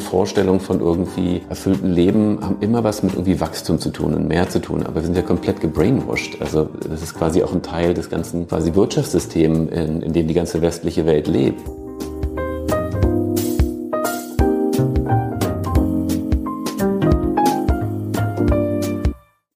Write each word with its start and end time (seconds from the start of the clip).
Vorstellungen 0.00 0.60
von 0.60 0.80
irgendwie 0.80 1.42
erfüllten 1.48 1.92
Leben 1.92 2.40
haben 2.42 2.56
immer 2.60 2.82
was 2.84 3.02
mit 3.02 3.12
irgendwie 3.12 3.40
Wachstum 3.40 3.78
zu 3.78 3.90
tun 3.90 4.14
und 4.14 4.28
mehr 4.28 4.48
zu 4.48 4.60
tun. 4.60 4.82
Aber 4.84 4.96
wir 4.96 5.02
sind 5.02 5.16
ja 5.16 5.22
komplett 5.22 5.60
gebrainwashed. 5.60 6.40
Also 6.40 6.68
das 6.88 7.02
ist 7.02 7.14
quasi 7.14 7.42
auch 7.42 7.52
ein 7.52 7.62
Teil 7.62 7.94
des 7.94 8.10
ganzen 8.10 8.48
quasi 8.48 8.74
Wirtschaftssystems, 8.74 9.70
in, 9.70 10.02
in 10.02 10.12
dem 10.12 10.26
die 10.26 10.34
ganze 10.34 10.62
westliche 10.62 11.06
Welt 11.06 11.28
lebt. 11.28 11.60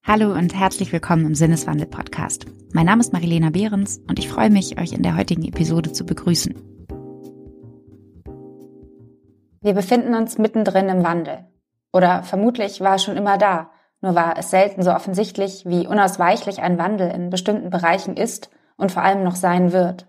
Hallo 0.03 0.31
und 0.31 0.55
herzlich 0.55 0.93
willkommen 0.93 1.25
im 1.25 1.35
Sinneswandel 1.35 1.87
Podcast. 1.87 2.45
Mein 2.71 2.85
Name 2.85 3.01
ist 3.01 3.11
Marilena 3.11 3.49
Behrens 3.49 3.99
und 4.07 4.17
ich 4.17 4.29
freue 4.29 4.49
mich, 4.49 4.79
euch 4.79 4.93
in 4.93 5.03
der 5.03 5.17
heutigen 5.17 5.43
Episode 5.43 5.91
zu 5.91 6.05
begrüßen. 6.05 6.74
Wir 9.65 9.73
befinden 9.73 10.13
uns 10.13 10.37
mittendrin 10.37 10.89
im 10.89 11.03
Wandel. 11.03 11.43
Oder 11.91 12.21
vermutlich 12.21 12.81
war 12.81 12.97
es 12.97 13.03
schon 13.03 13.17
immer 13.17 13.39
da, 13.39 13.71
nur 13.99 14.13
war 14.13 14.37
es 14.37 14.51
selten 14.51 14.83
so 14.83 14.93
offensichtlich, 14.93 15.65
wie 15.65 15.87
unausweichlich 15.87 16.61
ein 16.61 16.77
Wandel 16.77 17.09
in 17.09 17.31
bestimmten 17.31 17.71
Bereichen 17.71 18.15
ist 18.15 18.51
und 18.77 18.91
vor 18.91 19.01
allem 19.01 19.23
noch 19.23 19.33
sein 19.33 19.71
wird. 19.71 20.05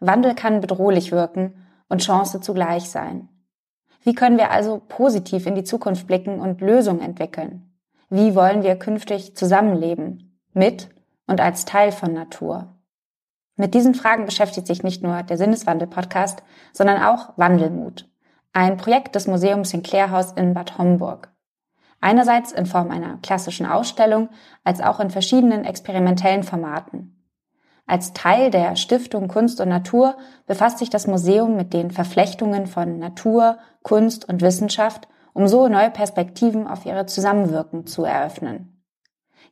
Wandel 0.00 0.34
kann 0.34 0.60
bedrohlich 0.60 1.12
wirken 1.12 1.64
und 1.88 2.02
Chance 2.02 2.40
zugleich 2.40 2.90
sein. 2.90 3.28
Wie 4.02 4.16
können 4.16 4.36
wir 4.36 4.50
also 4.50 4.82
positiv 4.88 5.46
in 5.46 5.54
die 5.54 5.62
Zukunft 5.62 6.08
blicken 6.08 6.40
und 6.40 6.60
Lösungen 6.60 7.02
entwickeln? 7.02 7.72
Wie 8.10 8.34
wollen 8.34 8.64
wir 8.64 8.74
künftig 8.74 9.36
zusammenleben? 9.36 10.40
Mit 10.54 10.88
und 11.28 11.40
als 11.40 11.66
Teil 11.66 11.92
von 11.92 12.12
Natur? 12.12 12.74
Mit 13.54 13.74
diesen 13.74 13.94
Fragen 13.94 14.24
beschäftigt 14.24 14.66
sich 14.66 14.82
nicht 14.82 15.04
nur 15.04 15.22
der 15.22 15.38
Sinneswandel-Podcast, 15.38 16.42
sondern 16.72 17.00
auch 17.00 17.38
Wandelmut 17.38 18.11
ein 18.52 18.76
Projekt 18.76 19.14
des 19.14 19.26
Museums 19.26 19.70
Sinclair 19.70 20.10
House 20.10 20.32
in 20.32 20.52
Bad 20.52 20.76
Homburg. 20.76 21.30
Einerseits 22.00 22.52
in 22.52 22.66
Form 22.66 22.90
einer 22.90 23.18
klassischen 23.22 23.64
Ausstellung, 23.64 24.28
als 24.64 24.80
auch 24.80 25.00
in 25.00 25.10
verschiedenen 25.10 25.64
experimentellen 25.64 26.42
Formaten. 26.42 27.18
Als 27.86 28.12
Teil 28.12 28.50
der 28.50 28.76
Stiftung 28.76 29.28
Kunst 29.28 29.60
und 29.60 29.68
Natur 29.68 30.16
befasst 30.46 30.78
sich 30.78 30.90
das 30.90 31.06
Museum 31.06 31.56
mit 31.56 31.72
den 31.72 31.90
Verflechtungen 31.90 32.66
von 32.66 32.98
Natur, 32.98 33.58
Kunst 33.82 34.28
und 34.28 34.42
Wissenschaft, 34.42 35.08
um 35.32 35.48
so 35.48 35.68
neue 35.68 35.90
Perspektiven 35.90 36.66
auf 36.66 36.84
ihre 36.84 37.06
Zusammenwirken 37.06 37.86
zu 37.86 38.04
eröffnen. 38.04 38.71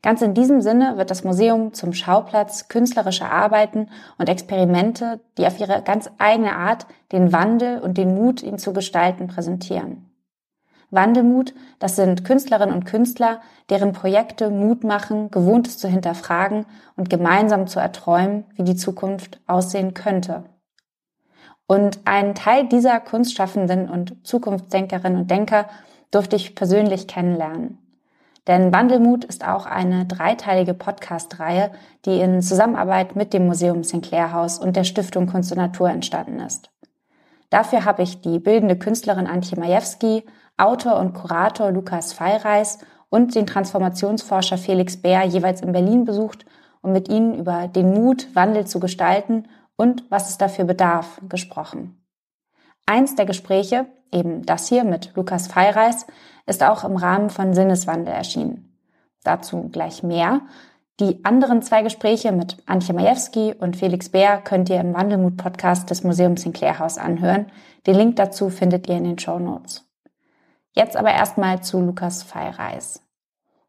Ganz 0.02 0.22
in 0.22 0.32
diesem 0.32 0.62
Sinne 0.62 0.96
wird 0.96 1.10
das 1.10 1.24
Museum 1.24 1.74
zum 1.74 1.92
Schauplatz 1.92 2.68
künstlerischer 2.68 3.30
Arbeiten 3.30 3.88
und 4.16 4.30
Experimente, 4.30 5.20
die 5.36 5.46
auf 5.46 5.60
ihre 5.60 5.82
ganz 5.82 6.10
eigene 6.16 6.56
Art 6.56 6.86
den 7.12 7.32
Wandel 7.32 7.80
und 7.80 7.98
den 7.98 8.14
Mut, 8.14 8.42
ihn 8.42 8.56
zu 8.56 8.72
gestalten, 8.72 9.26
präsentieren. 9.26 10.06
Wandelmut, 10.90 11.54
das 11.78 11.96
sind 11.96 12.24
Künstlerinnen 12.24 12.74
und 12.74 12.84
Künstler, 12.84 13.40
deren 13.68 13.92
Projekte 13.92 14.50
Mut 14.50 14.84
machen, 14.84 15.30
Gewohntes 15.30 15.78
zu 15.78 15.86
hinterfragen 15.86 16.66
und 16.96 17.10
gemeinsam 17.10 17.66
zu 17.66 17.78
erträumen, 17.78 18.44
wie 18.54 18.64
die 18.64 18.76
Zukunft 18.76 19.40
aussehen 19.46 19.94
könnte. 19.94 20.44
Und 21.66 22.00
einen 22.06 22.34
Teil 22.34 22.66
dieser 22.66 22.98
Kunstschaffenden 22.98 23.88
und 23.88 24.26
Zukunftsdenkerinnen 24.26 25.20
und 25.20 25.30
Denker 25.30 25.68
durfte 26.10 26.34
ich 26.34 26.56
persönlich 26.56 27.06
kennenlernen. 27.06 27.78
Denn 28.50 28.72
Wandelmut 28.72 29.24
ist 29.24 29.46
auch 29.46 29.64
eine 29.64 30.06
dreiteilige 30.06 30.74
Podcast-Reihe, 30.74 31.70
die 32.04 32.18
in 32.18 32.42
Zusammenarbeit 32.42 33.14
mit 33.14 33.32
dem 33.32 33.46
Museum 33.46 33.84
Sinclair 33.84 34.32
House 34.32 34.58
und 34.58 34.74
der 34.74 34.82
Stiftung 34.82 35.28
Kunst 35.28 35.52
und 35.52 35.58
Natur 35.58 35.88
entstanden 35.88 36.40
ist. 36.40 36.68
Dafür 37.50 37.84
habe 37.84 38.02
ich 38.02 38.22
die 38.22 38.40
bildende 38.40 38.76
Künstlerin 38.76 39.28
Antje 39.28 39.56
Majewski, 39.56 40.26
Autor 40.56 40.98
und 40.98 41.12
Kurator 41.12 41.70
Lukas 41.70 42.12
Feireis 42.12 42.80
und 43.08 43.36
den 43.36 43.46
Transformationsforscher 43.46 44.58
Felix 44.58 45.00
Bär 45.00 45.22
jeweils 45.22 45.60
in 45.60 45.70
Berlin 45.70 46.04
besucht 46.04 46.44
und 46.82 46.90
mit 46.90 47.08
ihnen 47.08 47.36
über 47.36 47.68
den 47.68 47.94
Mut, 47.94 48.34
Wandel 48.34 48.66
zu 48.66 48.80
gestalten 48.80 49.46
und 49.76 50.02
was 50.10 50.28
es 50.28 50.38
dafür 50.38 50.64
bedarf, 50.64 51.20
gesprochen. 51.28 52.04
Eins 52.84 53.14
der 53.14 53.26
Gespräche, 53.26 53.86
eben 54.10 54.44
das 54.44 54.66
hier 54.66 54.82
mit 54.82 55.14
Lukas 55.14 55.46
Feireis, 55.46 56.08
ist 56.50 56.62
auch 56.62 56.84
im 56.84 56.96
Rahmen 56.96 57.30
von 57.30 57.54
Sinneswandel 57.54 58.12
erschienen. 58.12 58.76
Dazu 59.22 59.68
gleich 59.70 60.02
mehr. 60.02 60.42
Die 60.98 61.24
anderen 61.24 61.62
zwei 61.62 61.82
Gespräche 61.82 62.32
mit 62.32 62.58
Antje 62.66 62.92
Majewski 62.92 63.54
und 63.54 63.76
Felix 63.76 64.10
Bär 64.10 64.38
könnt 64.38 64.68
ihr 64.68 64.80
im 64.80 64.92
Wandelmut-Podcast 64.92 65.88
des 65.88 66.02
Museums 66.02 66.42
Sinclair 66.42 66.78
Haus 66.78 66.98
anhören. 66.98 67.46
Den 67.86 67.94
Link 67.94 68.16
dazu 68.16 68.50
findet 68.50 68.88
ihr 68.88 68.96
in 68.96 69.04
den 69.04 69.18
Show 69.18 69.38
Notes. 69.38 69.86
Jetzt 70.72 70.96
aber 70.96 71.12
erstmal 71.12 71.62
zu 71.62 71.80
Lukas 71.80 72.22
Feireis. 72.22 73.02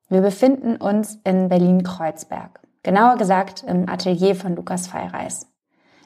Wir 0.10 0.22
befinden 0.22 0.76
uns 0.76 1.20
in 1.24 1.48
Berlin-Kreuzberg. 1.48 2.60
Genauer 2.84 3.18
gesagt 3.18 3.64
im 3.66 3.88
Atelier 3.88 4.36
von 4.36 4.56
Lukas 4.56 4.88
Feireis. 4.88 5.51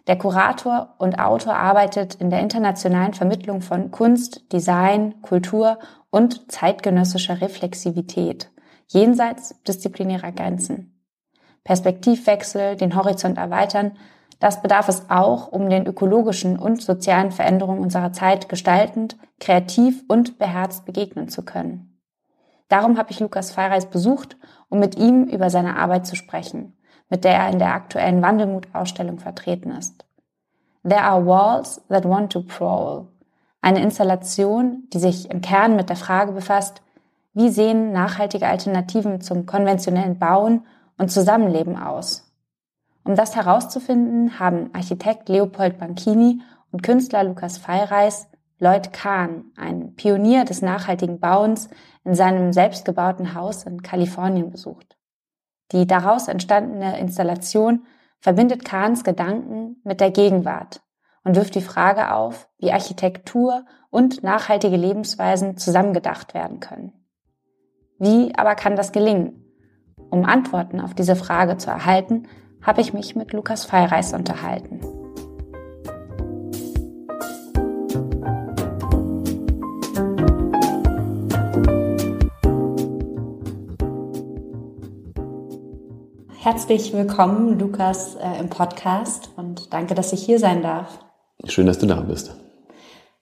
Der 0.07 0.17
Kurator 0.17 0.93
und 0.99 1.17
Autor 1.17 1.55
arbeitet 1.55 2.15
in 2.15 2.29
der 2.29 2.39
internationalen 2.39 3.13
Vermittlung 3.13 3.61
von 3.61 3.89
Kunst, 3.89 4.51
Design, 4.53 5.19
Kultur 5.23 5.79
und 6.11 6.51
zeitgenössischer 6.51 7.41
Reflexivität, 7.41 8.51
jenseits 8.87 9.61
disziplinärer 9.63 10.31
Grenzen. 10.31 11.01
Perspektivwechsel, 11.63 12.75
den 12.75 12.95
Horizont 12.95 13.39
erweitern, 13.39 13.93
das 14.39 14.61
bedarf 14.61 14.89
es 14.89 15.09
auch, 15.09 15.47
um 15.47 15.69
den 15.69 15.87
ökologischen 15.87 16.59
und 16.59 16.83
sozialen 16.83 17.31
Veränderungen 17.31 17.79
unserer 17.79 18.11
Zeit 18.11 18.47
gestaltend, 18.47 19.17
kreativ 19.39 20.03
und 20.07 20.37
beherzt 20.37 20.85
begegnen 20.85 21.29
zu 21.29 21.43
können. 21.43 21.99
Darum 22.67 22.99
habe 22.99 23.09
ich 23.11 23.19
Lukas 23.19 23.49
Feireis 23.49 23.87
besucht, 23.87 24.37
um 24.69 24.79
mit 24.79 24.97
ihm 24.97 25.23
über 25.23 25.49
seine 25.49 25.77
Arbeit 25.77 26.05
zu 26.05 26.15
sprechen 26.15 26.74
mit 27.09 27.23
der 27.23 27.35
er 27.35 27.49
in 27.49 27.59
der 27.59 27.73
aktuellen 27.73 28.21
Wandelmut-Ausstellung 28.21 29.19
vertreten 29.19 29.71
ist. 29.71 30.05
There 30.83 31.01
are 31.01 31.25
walls 31.25 31.81
that 31.89 32.05
want 32.05 32.31
to 32.33 32.41
prowl. 32.41 33.07
Eine 33.61 33.81
Installation, 33.81 34.83
die 34.93 34.99
sich 34.99 35.29
im 35.31 35.41
Kern 35.41 35.75
mit 35.75 35.89
der 35.89 35.95
Frage 35.95 36.31
befasst, 36.31 36.81
wie 37.33 37.49
sehen 37.49 37.91
nachhaltige 37.91 38.47
Alternativen 38.47 39.21
zum 39.21 39.45
konventionellen 39.45 40.19
Bauen 40.19 40.65
und 40.97 41.11
Zusammenleben 41.11 41.77
aus? 41.77 42.31
Um 43.03 43.15
das 43.15 43.35
herauszufinden, 43.35 44.39
haben 44.39 44.69
Architekt 44.73 45.29
Leopold 45.29 45.77
Banchini 45.77 46.41
und 46.71 46.83
Künstler 46.83 47.23
Lukas 47.23 47.57
Feireis 47.57 48.27
Lloyd 48.57 48.93
Kahn, 48.93 49.51
ein 49.57 49.95
Pionier 49.95 50.45
des 50.45 50.61
nachhaltigen 50.61 51.19
Bauens, 51.19 51.69
in 52.05 52.15
seinem 52.15 52.53
selbstgebauten 52.53 53.33
Haus 53.33 53.63
in 53.63 53.81
Kalifornien 53.81 54.49
besucht. 54.49 54.95
Die 55.71 55.87
daraus 55.87 56.27
entstandene 56.27 56.99
Installation 56.99 57.85
verbindet 58.19 58.65
Kahns 58.65 59.03
Gedanken 59.03 59.81
mit 59.83 59.99
der 60.01 60.11
Gegenwart 60.11 60.81
und 61.23 61.35
wirft 61.35 61.55
die 61.55 61.61
Frage 61.61 62.13
auf, 62.13 62.49
wie 62.59 62.71
Architektur 62.71 63.65
und 63.89 64.23
nachhaltige 64.23 64.77
Lebensweisen 64.77 65.57
zusammengedacht 65.57 66.33
werden 66.33 66.59
können. 66.59 66.93
Wie 67.97 68.35
aber 68.35 68.55
kann 68.55 68.75
das 68.75 68.91
gelingen? 68.91 69.41
Um 70.09 70.25
Antworten 70.25 70.79
auf 70.79 70.93
diese 70.93 71.15
Frage 71.15 71.57
zu 71.57 71.69
erhalten, 71.69 72.27
habe 72.61 72.81
ich 72.81 72.93
mich 72.93 73.15
mit 73.15 73.33
Lukas 73.33 73.65
Feireis 73.65 74.13
unterhalten. 74.13 75.04
Herzlich 86.45 86.93
willkommen, 86.93 87.57
Lukas, 87.57 88.17
äh, 88.17 88.39
im 88.39 88.49
Podcast 88.49 89.31
und 89.35 89.73
danke, 89.73 89.95
dass 89.95 90.13
ich 90.13 90.23
hier 90.23 90.37
sein 90.37 90.61
darf. 90.61 90.99
Schön, 91.45 91.65
dass 91.65 91.79
du 91.79 91.87
da 91.87 91.99
bist. 92.01 92.35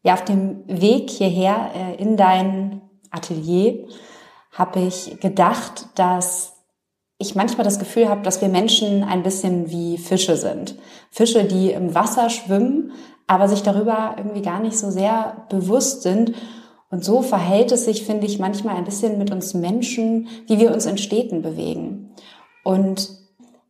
Ja, 0.01 0.15
auf 0.15 0.25
dem 0.25 0.67
Weg 0.67 1.09
hierher 1.09 1.71
äh, 1.73 2.01
in 2.01 2.17
dein 2.17 2.81
Atelier 3.11 3.87
habe 4.51 4.81
ich 4.81 5.21
gedacht, 5.21 5.87
dass 5.95 6.65
ich 7.17 7.33
manchmal 7.33 7.63
das 7.63 7.79
Gefühl 7.79 8.09
habe, 8.09 8.23
dass 8.23 8.41
wir 8.41 8.49
Menschen 8.49 9.05
ein 9.05 9.23
bisschen 9.23 9.69
wie 9.69 9.97
Fische 9.97 10.35
sind. 10.35 10.75
Fische, 11.09 11.45
die 11.45 11.71
im 11.71 11.95
Wasser 11.95 12.29
schwimmen, 12.29 12.91
aber 13.25 13.47
sich 13.47 13.63
darüber 13.63 14.15
irgendwie 14.17 14.41
gar 14.41 14.59
nicht 14.59 14.77
so 14.77 14.91
sehr 14.91 15.45
bewusst 15.49 16.01
sind. 16.01 16.33
Und 16.89 17.05
so 17.05 17.21
verhält 17.21 17.71
es 17.71 17.85
sich, 17.85 18.03
finde 18.03 18.27
ich, 18.27 18.37
manchmal 18.37 18.75
ein 18.75 18.83
bisschen 18.83 19.17
mit 19.17 19.31
uns 19.31 19.53
Menschen, 19.53 20.27
wie 20.47 20.59
wir 20.59 20.73
uns 20.73 20.85
in 20.85 20.97
Städten 20.97 21.41
bewegen. 21.41 22.09
Und 22.63 23.09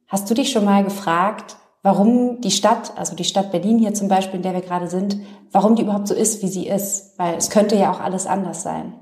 hast 0.07 0.29
du 0.29 0.33
dich 0.33 0.51
schon 0.51 0.65
mal 0.65 0.83
gefragt, 0.83 1.57
warum 1.81 2.41
die 2.41 2.51
Stadt, 2.51 2.93
also 2.95 3.15
die 3.15 3.23
Stadt 3.23 3.51
Berlin 3.51 3.79
hier 3.79 3.93
zum 3.93 4.07
Beispiel, 4.07 4.37
in 4.37 4.43
der 4.43 4.53
wir 4.53 4.61
gerade 4.61 4.87
sind, 4.87 5.17
warum 5.51 5.75
die 5.75 5.81
überhaupt 5.81 6.07
so 6.07 6.13
ist, 6.13 6.41
wie 6.41 6.47
sie 6.47 6.67
ist? 6.67 7.17
Weil 7.17 7.35
es 7.35 7.49
könnte 7.49 7.75
ja 7.75 7.91
auch 7.91 7.99
alles 7.99 8.25
anders 8.25 8.63
sein. 8.63 8.93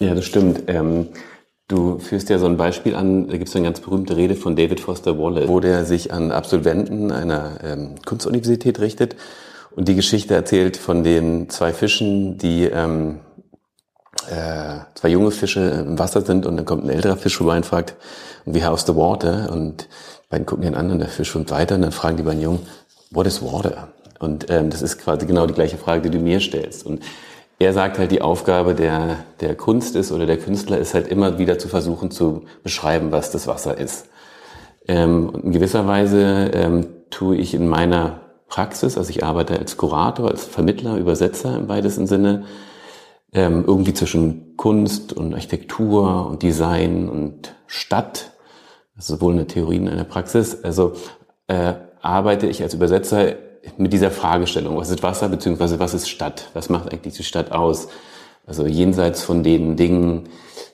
Ja, 0.00 0.14
das 0.14 0.24
stimmt. 0.24 0.64
Ähm 0.66 1.08
Du 1.66 1.98
führst 1.98 2.28
ja 2.28 2.38
so 2.38 2.44
ein 2.44 2.58
Beispiel 2.58 2.94
an, 2.94 3.26
da 3.28 3.38
gibt 3.38 3.48
es 3.48 3.56
eine 3.56 3.64
ganz 3.64 3.80
berühmte 3.80 4.18
Rede 4.18 4.34
von 4.34 4.54
David 4.54 4.80
Foster 4.80 5.18
Wallace, 5.18 5.48
wo 5.48 5.60
der 5.60 5.86
sich 5.86 6.12
an 6.12 6.30
Absolventen 6.30 7.10
einer 7.10 7.58
ähm, 7.64 7.94
Kunstuniversität 8.04 8.80
richtet 8.80 9.16
und 9.74 9.88
die 9.88 9.94
Geschichte 9.94 10.34
erzählt 10.34 10.76
von 10.76 11.04
den 11.04 11.48
zwei 11.48 11.72
Fischen, 11.72 12.36
die 12.36 12.64
ähm, 12.64 13.20
äh, 14.30 14.80
zwei 14.94 15.08
junge 15.08 15.30
Fische 15.30 15.60
im 15.60 15.98
Wasser 15.98 16.22
sind 16.22 16.46
und 16.46 16.56
dann 16.56 16.64
kommt 16.64 16.84
ein 16.84 16.90
älterer 16.90 17.16
Fisch 17.16 17.36
vorbei 17.36 17.56
und 17.56 17.66
fragt, 17.66 17.94
wie 18.46 18.64
how's 18.64 18.86
the 18.86 18.96
water? 18.96 19.50
Und 19.52 19.82
die 19.82 20.28
beiden 20.30 20.46
gucken 20.46 20.64
den 20.64 20.74
an 20.74 20.90
und 20.90 20.98
der 20.98 21.08
Fisch 21.08 21.30
schwimmt 21.30 21.50
weiter 21.50 21.74
und 21.74 21.82
dann 21.82 21.92
fragen 21.92 22.16
die 22.16 22.22
beiden 22.22 22.40
Jungen, 22.40 22.66
what 23.10 23.26
is 23.26 23.42
water? 23.42 23.88
Und 24.18 24.50
ähm, 24.50 24.70
das 24.70 24.82
ist 24.82 24.98
quasi 24.98 25.26
genau 25.26 25.46
die 25.46 25.54
gleiche 25.54 25.76
Frage, 25.76 26.02
die 26.02 26.10
du 26.10 26.22
mir 26.22 26.40
stellst. 26.40 26.86
Und 26.86 27.02
er 27.58 27.72
sagt 27.72 27.98
halt, 27.98 28.10
die 28.10 28.22
Aufgabe 28.22 28.74
der, 28.74 29.18
der 29.40 29.54
Kunst 29.54 29.96
ist 29.96 30.12
oder 30.12 30.26
der 30.26 30.38
Künstler 30.38 30.78
ist 30.78 30.94
halt 30.94 31.08
immer 31.08 31.38
wieder 31.38 31.58
zu 31.58 31.68
versuchen 31.68 32.10
zu 32.10 32.44
beschreiben, 32.62 33.12
was 33.12 33.30
das 33.30 33.46
Wasser 33.46 33.78
ist. 33.78 34.06
Ähm, 34.86 35.28
und 35.30 35.44
in 35.44 35.52
gewisser 35.52 35.86
Weise 35.86 36.50
ähm, 36.52 36.86
tue 37.10 37.36
ich 37.36 37.54
in 37.54 37.68
meiner 37.68 38.20
Praxis, 38.48 38.98
also 38.98 39.10
ich 39.10 39.24
arbeite 39.24 39.58
als 39.58 39.76
Kurator, 39.76 40.30
als 40.30 40.44
Vermittler, 40.44 40.96
Übersetzer 40.96 41.56
im 41.56 41.68
weitesten 41.68 42.06
Sinne, 42.06 42.44
ähm, 43.34 43.64
irgendwie 43.66 43.92
zwischen 43.92 44.56
Kunst 44.56 45.12
und 45.12 45.34
Architektur 45.34 46.26
und 46.28 46.42
Design 46.42 47.08
und 47.08 47.54
Stadt, 47.66 48.32
also 48.96 49.16
sowohl 49.16 49.32
in 49.32 49.38
der 49.38 49.48
Theorie 49.48 49.80
und 49.80 49.88
in 49.88 49.96
der 49.96 50.04
Praxis. 50.04 50.62
Also 50.62 50.92
äh, 51.48 51.74
arbeite 52.00 52.46
ich 52.46 52.62
als 52.62 52.74
Übersetzer 52.74 53.34
mit 53.76 53.92
dieser 53.92 54.10
Fragestellung, 54.10 54.76
was 54.76 54.90
ist 54.90 55.02
Wasser 55.02 55.28
beziehungsweise 55.28 55.80
was 55.80 55.94
ist 55.94 56.08
Stadt? 56.08 56.50
Was 56.54 56.68
macht 56.68 56.92
eigentlich 56.92 57.14
die 57.14 57.24
Stadt 57.24 57.50
aus? 57.50 57.88
Also 58.46 58.66
jenseits 58.66 59.22
von 59.22 59.42
den 59.42 59.76
Dingen, 59.76 60.28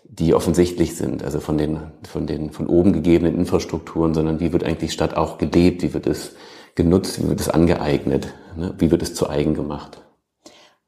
die 0.04 0.34
offensichtlich 0.34 0.96
sind, 0.96 1.22
also 1.22 1.40
von 1.40 1.56
den, 1.56 1.78
von 2.02 2.26
den 2.26 2.50
von 2.50 2.66
oben 2.66 2.92
gegebenen 2.92 3.36
Infrastrukturen, 3.36 4.12
sondern 4.12 4.40
wie 4.40 4.52
wird 4.52 4.64
eigentlich 4.64 4.92
Stadt 4.92 5.16
auch 5.16 5.38
gelebt, 5.38 5.82
wie 5.82 5.94
wird 5.94 6.06
es 6.06 6.32
genutzt, 6.74 7.22
wie 7.22 7.28
wird 7.28 7.40
es 7.40 7.48
angeeignet, 7.48 8.34
ne? 8.56 8.74
wie 8.78 8.90
wird 8.90 9.02
es 9.02 9.14
zu 9.14 9.30
eigen 9.30 9.54
gemacht. 9.54 10.02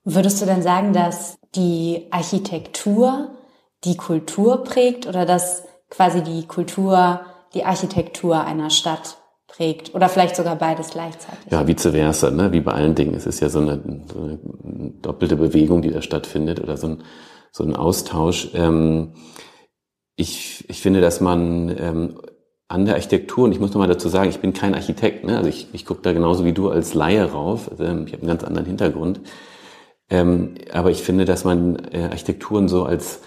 Würdest 0.05 0.43
du 0.43 0.47
denn 0.47 0.63
sagen, 0.63 0.93
dass 0.93 1.39
die 1.55 2.07
Architektur 2.11 3.31
die 3.85 3.97
Kultur 3.97 4.63
prägt 4.65 5.07
oder 5.07 5.27
dass 5.27 5.65
quasi 5.91 6.23
die 6.23 6.47
Kultur 6.47 7.21
die 7.55 7.65
Architektur 7.65 8.45
einer 8.45 8.71
Stadt 8.71 9.19
prägt 9.47 9.95
oder 9.95 10.09
vielleicht 10.09 10.37
sogar 10.37 10.57
beides 10.57 10.91
gleichzeitig. 10.91 11.51
Ja, 11.51 11.67
vice 11.67 11.91
versa, 11.91 12.31
ne? 12.31 12.53
wie 12.53 12.61
bei 12.61 12.73
allen 12.73 12.95
Dingen. 12.95 13.15
Es 13.15 13.27
ist 13.27 13.41
ja 13.41 13.49
so 13.49 13.59
eine, 13.59 13.83
so 14.11 14.21
eine 14.21 14.39
doppelte 15.03 15.37
Bewegung, 15.37 15.83
die 15.83 15.91
da 15.91 16.01
stattfindet 16.01 16.61
oder 16.61 16.77
so 16.77 16.89
ein, 16.89 17.05
so 17.51 17.65
ein 17.65 17.77
Austausch. 17.77 18.51
Ähm, 18.55 19.15
ich, 20.17 20.65
ich 20.69 20.81
finde, 20.81 21.01
dass 21.01 21.21
man 21.21 21.69
ähm, 21.79 22.21
an 22.69 22.87
der 22.87 22.95
Architektur, 22.95 23.45
und 23.45 23.53
ich 23.53 23.61
muss 23.61 23.73
nochmal 23.73 23.89
dazu 23.89 24.09
sagen, 24.09 24.31
ich 24.31 24.41
bin 24.41 24.55
kein 24.55 24.75
Architekt, 24.75 25.25
ne? 25.25 25.37
also 25.37 25.49
ich, 25.51 25.69
ich 25.75 25.85
gucke 25.85 26.01
da 26.01 26.15
genauso 26.15 26.47
wie 26.47 26.55
du 26.55 26.71
als 26.71 26.95
Laie 26.95 27.31
rauf, 27.31 27.71
also, 27.71 27.85
ähm, 27.85 28.07
ich 28.07 28.13
habe 28.15 28.23
einen 28.23 28.29
ganz 28.29 28.45
anderen 28.45 28.67
Hintergrund. 28.67 29.21
Ähm, 30.13 30.57
aber 30.71 30.91
ich 30.91 31.03
finde, 31.03 31.25
dass 31.25 31.45
man 31.45 31.77
äh, 31.91 32.03
Architekturen 32.03 32.69
so 32.69 32.85
als 32.85 33.21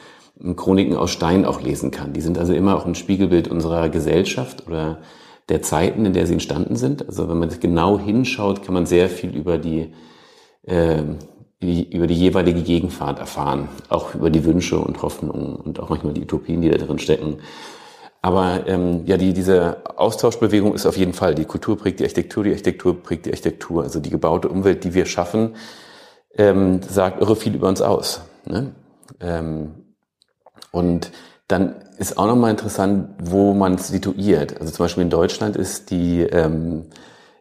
Chroniken 0.56 0.96
aus 0.96 1.10
Stein 1.10 1.44
auch 1.44 1.60
lesen 1.60 1.90
kann. 1.90 2.14
Die 2.14 2.22
sind 2.22 2.38
also 2.38 2.54
immer 2.54 2.76
auch 2.76 2.86
ein 2.86 2.94
Spiegelbild 2.94 3.48
unserer 3.48 3.90
Gesellschaft 3.90 4.68
oder 4.68 5.00
der 5.50 5.64
Zeiten, 5.64 6.06
in 6.06 6.14
der 6.14 6.28
sie 6.28 6.34
entstanden 6.34 6.76
sind. 6.76 7.08
Also 7.08 7.28
wenn 7.28 7.40
man 7.40 7.50
genau 7.60 7.98
hinschaut, 7.98 8.64
kann 8.64 8.76
man 8.76 8.86
sehr 8.86 9.10
viel 9.10 9.36
über 9.36 9.58
die, 9.58 9.94
äh, 10.68 11.02
die, 11.60 11.92
über 11.92 12.06
die 12.06 12.14
jeweilige 12.14 12.62
Gegenwart 12.62 13.18
erfahren, 13.18 13.68
auch 13.90 14.14
über 14.14 14.30
die 14.30 14.46
Wünsche 14.46 14.78
und 14.78 15.02
Hoffnungen 15.02 15.56
und 15.56 15.80
auch 15.80 15.90
manchmal 15.90 16.14
die 16.14 16.22
Utopien, 16.22 16.62
die 16.62 16.70
da 16.70 16.78
drin 16.78 17.00
stecken. 17.00 17.38
Aber 18.22 18.68
ähm, 18.68 19.02
ja, 19.08 19.18
die, 19.18 19.34
diese 19.34 19.78
Austauschbewegung 19.98 20.76
ist 20.76 20.86
auf 20.86 20.98
jeden 20.98 21.14
Fall. 21.14 21.34
Die 21.34 21.46
Kultur 21.46 21.80
prägt 21.80 22.00
die 22.00 22.04
Architektur, 22.04 22.44
die 22.44 22.52
Architektur 22.52 23.02
prägt 23.02 23.26
die 23.26 23.32
Architektur. 23.32 23.82
Also 23.82 24.00
die 24.00 24.12
gebaute 24.12 24.50
Umwelt, 24.50 24.84
die 24.84 24.94
wir 24.94 25.08
schaffen, 25.08 25.56
ähm, 26.38 26.82
sagt 26.84 27.22
irre 27.22 27.36
viel 27.36 27.56
über 27.56 27.68
uns 27.68 27.82
aus. 27.82 28.22
Ne? 28.46 28.72
Ähm, 29.20 29.76
und 30.72 31.12
dann 31.48 31.76
ist 31.98 32.18
auch 32.18 32.28
nochmal 32.28 32.52
interessant, 32.52 33.10
wo 33.22 33.54
man 33.54 33.76
es 33.76 33.88
situiert. 33.88 34.60
Also 34.60 34.74
zum 34.74 34.86
Beispiel 34.86 35.04
in 35.04 35.10
Deutschland 35.10 35.56
ist 35.56 35.92
die, 35.92 36.22
ähm, 36.22 36.88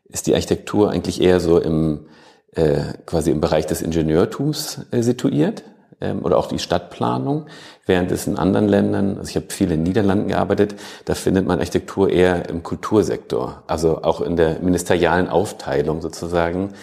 ist 0.08 0.26
die 0.26 0.34
Architektur 0.34 0.90
eigentlich 0.90 1.20
eher 1.20 1.40
so 1.40 1.58
im, 1.58 2.06
äh, 2.52 2.82
quasi 3.06 3.30
im 3.30 3.40
Bereich 3.40 3.66
des 3.66 3.82
Ingenieurtums 3.82 4.86
äh, 4.92 5.02
situiert 5.02 5.64
ähm, 6.00 6.24
oder 6.24 6.38
auch 6.38 6.46
die 6.46 6.58
Stadtplanung, 6.58 7.46
während 7.86 8.12
es 8.12 8.26
in 8.26 8.38
anderen 8.38 8.68
Ländern, 8.68 9.18
also 9.18 9.28
ich 9.28 9.36
habe 9.36 9.46
viel 9.48 9.72
in 9.72 9.82
Niederlanden 9.82 10.28
gearbeitet, 10.28 10.76
da 11.04 11.14
findet 11.14 11.46
man 11.46 11.58
Architektur 11.58 12.10
eher 12.10 12.48
im 12.48 12.62
Kultursektor, 12.62 13.64
also 13.66 14.02
auch 14.02 14.20
in 14.20 14.36
der 14.36 14.60
ministerialen 14.60 15.28
Aufteilung 15.28 16.00
sozusagen. 16.00 16.74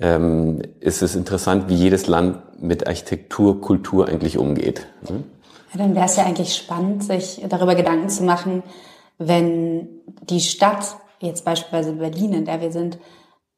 Ähm, 0.00 0.62
ist 0.80 1.02
es 1.02 1.14
interessant, 1.14 1.68
wie 1.68 1.74
jedes 1.74 2.06
Land 2.06 2.62
mit 2.62 2.86
Architektur, 2.86 3.60
Kultur 3.60 4.08
eigentlich 4.08 4.38
umgeht. 4.38 4.86
Ne? 5.02 5.24
Ja, 5.72 5.78
dann 5.78 5.94
wäre 5.94 6.06
es 6.06 6.16
ja 6.16 6.24
eigentlich 6.24 6.54
spannend, 6.54 7.04
sich 7.04 7.44
darüber 7.48 7.74
Gedanken 7.74 8.08
zu 8.08 8.24
machen, 8.24 8.62
wenn 9.18 9.88
die 10.22 10.40
Stadt, 10.40 10.96
jetzt 11.20 11.44
beispielsweise 11.44 11.92
Berlin, 11.92 12.32
in 12.32 12.44
der 12.46 12.62
wir 12.62 12.72
sind, 12.72 12.98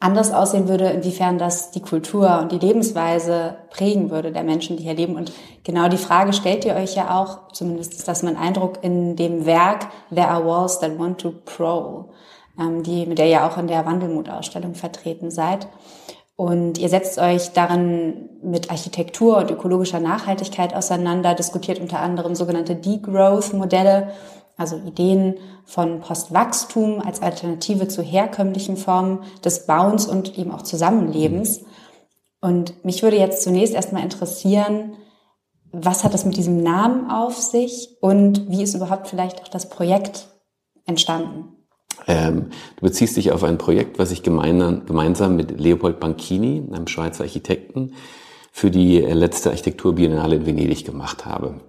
anders 0.03 0.33
aussehen 0.33 0.69
würde, 0.69 0.87
inwiefern 0.87 1.39
das 1.39 1.71
die 1.71 1.81
Kultur 1.81 2.41
und 2.41 2.51
die 2.51 2.59
Lebensweise 2.59 3.57
prägen 3.71 4.11
würde 4.11 4.33
der 4.33 4.43
Menschen, 4.43 4.77
die 4.77 4.83
hier 4.83 4.95
leben. 4.95 5.15
Und 5.15 5.33
genau 5.63 5.89
die 5.89 5.97
Frage 5.97 6.33
stellt 6.33 6.65
ihr 6.65 6.75
euch 6.75 6.97
ja 6.97 7.17
auch, 7.17 7.53
zumindest 7.53 7.95
ist 7.95 8.09
das 8.09 8.25
mein 8.25 8.37
Eindruck, 8.37 8.83
in 8.83 9.15
dem 9.15 9.47
Werk 9.47 9.87
There 10.13 10.29
Are 10.29 10.45
Walls 10.45 10.81
That 10.81 10.99
Want 10.99 11.21
to 11.21 11.33
Prowl, 11.45 12.07
ähm, 12.59 12.83
die, 12.83 13.07
mit 13.07 13.19
der 13.19 13.29
ihr 13.29 13.45
auch 13.45 13.57
in 13.57 13.69
der 13.69 13.87
Wandelmut-Ausstellung 13.87 14.75
vertreten 14.75 15.31
seid. 15.31 15.69
Und 16.43 16.77
ihr 16.79 16.89
setzt 16.89 17.21
euch 17.21 17.53
darin 17.53 18.29
mit 18.43 18.69
Architektur 18.69 19.37
und 19.37 19.53
ökologischer 19.53 20.01
Nachhaltigkeit 20.01 20.75
auseinander, 20.75 21.37
diskutiert 21.37 21.79
unter 21.79 22.01
anderem 22.01 22.35
sogenannte 22.35 22.75
Degrowth-Modelle, 22.75 24.11
also 24.57 24.75
Ideen 24.79 25.37
von 25.67 26.01
Postwachstum 26.01 27.01
als 27.01 27.23
Alternative 27.23 27.87
zu 27.87 28.03
herkömmlichen 28.03 28.77
Formen 28.77 29.23
des 29.45 29.67
Bauens 29.67 30.09
und 30.09 30.37
eben 30.37 30.51
auch 30.51 30.63
Zusammenlebens. 30.63 31.61
Und 32.41 32.85
mich 32.85 33.05
würde 33.05 33.19
jetzt 33.19 33.45
zunächst 33.45 33.73
erstmal 33.73 34.03
interessieren, 34.03 34.95
was 35.71 36.03
hat 36.03 36.13
das 36.13 36.25
mit 36.25 36.37
diesem 36.37 36.61
Namen 36.61 37.09
auf 37.09 37.37
sich 37.37 37.99
und 38.01 38.51
wie 38.51 38.65
ist 38.65 38.75
überhaupt 38.75 39.07
vielleicht 39.07 39.43
auch 39.43 39.49
das 39.49 39.69
Projekt 39.69 40.27
entstanden? 40.87 41.62
Ähm, 42.07 42.47
du 42.77 42.83
beziehst 42.83 43.17
dich 43.17 43.33
auf 43.33 43.45
ein 43.45 43.59
Projekt, 43.59 43.99
was 43.99 44.11
ich 44.11 44.23
gemein, 44.23 44.83
gemeinsam 44.87 45.37
mit 45.37 45.61
Leopold 45.61 46.01
Banchini, 46.01 46.63
einem 46.73 46.89
Schweizer 46.89 47.25
Architekten, 47.25 47.95
für 48.51 48.71
die 48.71 48.99
letzte 48.99 49.51
Architekturbiennale 49.51 50.37
in 50.37 50.47
Venedig 50.47 50.85
gemacht 50.85 51.25
habe. 51.25 51.61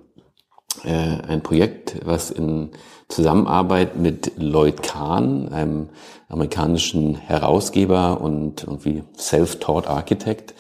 Äh, 0.84 1.22
ein 1.28 1.42
Projekt, 1.42 1.98
was 2.04 2.32
in 2.32 2.72
Zusammenarbeit 3.08 3.98
mit 3.98 4.34
Lloyd 4.38 4.82
Kahn, 4.84 5.50
einem 5.50 5.90
amerikanischen 6.28 7.16
Herausgeber 7.16 8.22
und 8.22 8.64
irgendwie 8.64 9.04
Self-Taught 9.18 9.88
Architect, 9.88 10.54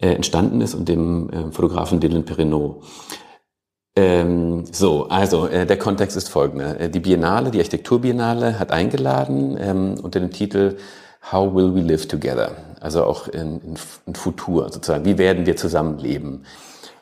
äh, 0.00 0.10
entstanden 0.10 0.60
ist 0.60 0.74
und 0.74 0.88
dem 0.88 1.30
äh, 1.30 1.52
Fotografen 1.52 2.00
Dylan 2.00 2.24
Perrineau. 2.24 2.82
Ähm, 3.96 4.64
so, 4.70 5.08
also 5.08 5.48
äh, 5.48 5.64
der 5.64 5.78
Kontext 5.78 6.18
ist 6.18 6.28
folgender. 6.28 6.78
Äh, 6.78 6.90
die 6.90 7.00
Biennale, 7.00 7.50
die 7.50 7.58
Architekturbiennale 7.58 8.58
hat 8.58 8.70
eingeladen 8.70 9.56
ähm, 9.58 9.94
unter 10.02 10.20
dem 10.20 10.30
Titel 10.30 10.76
How 11.32 11.54
Will 11.54 11.74
We 11.74 11.80
Live 11.80 12.06
Together? 12.06 12.52
Also 12.80 13.04
auch 13.04 13.26
in, 13.28 13.60
in, 13.62 13.74
in 14.06 14.14
Futur 14.14 14.70
sozusagen. 14.70 15.06
Wie 15.06 15.16
werden 15.16 15.46
wir 15.46 15.56
zusammenleben? 15.56 16.44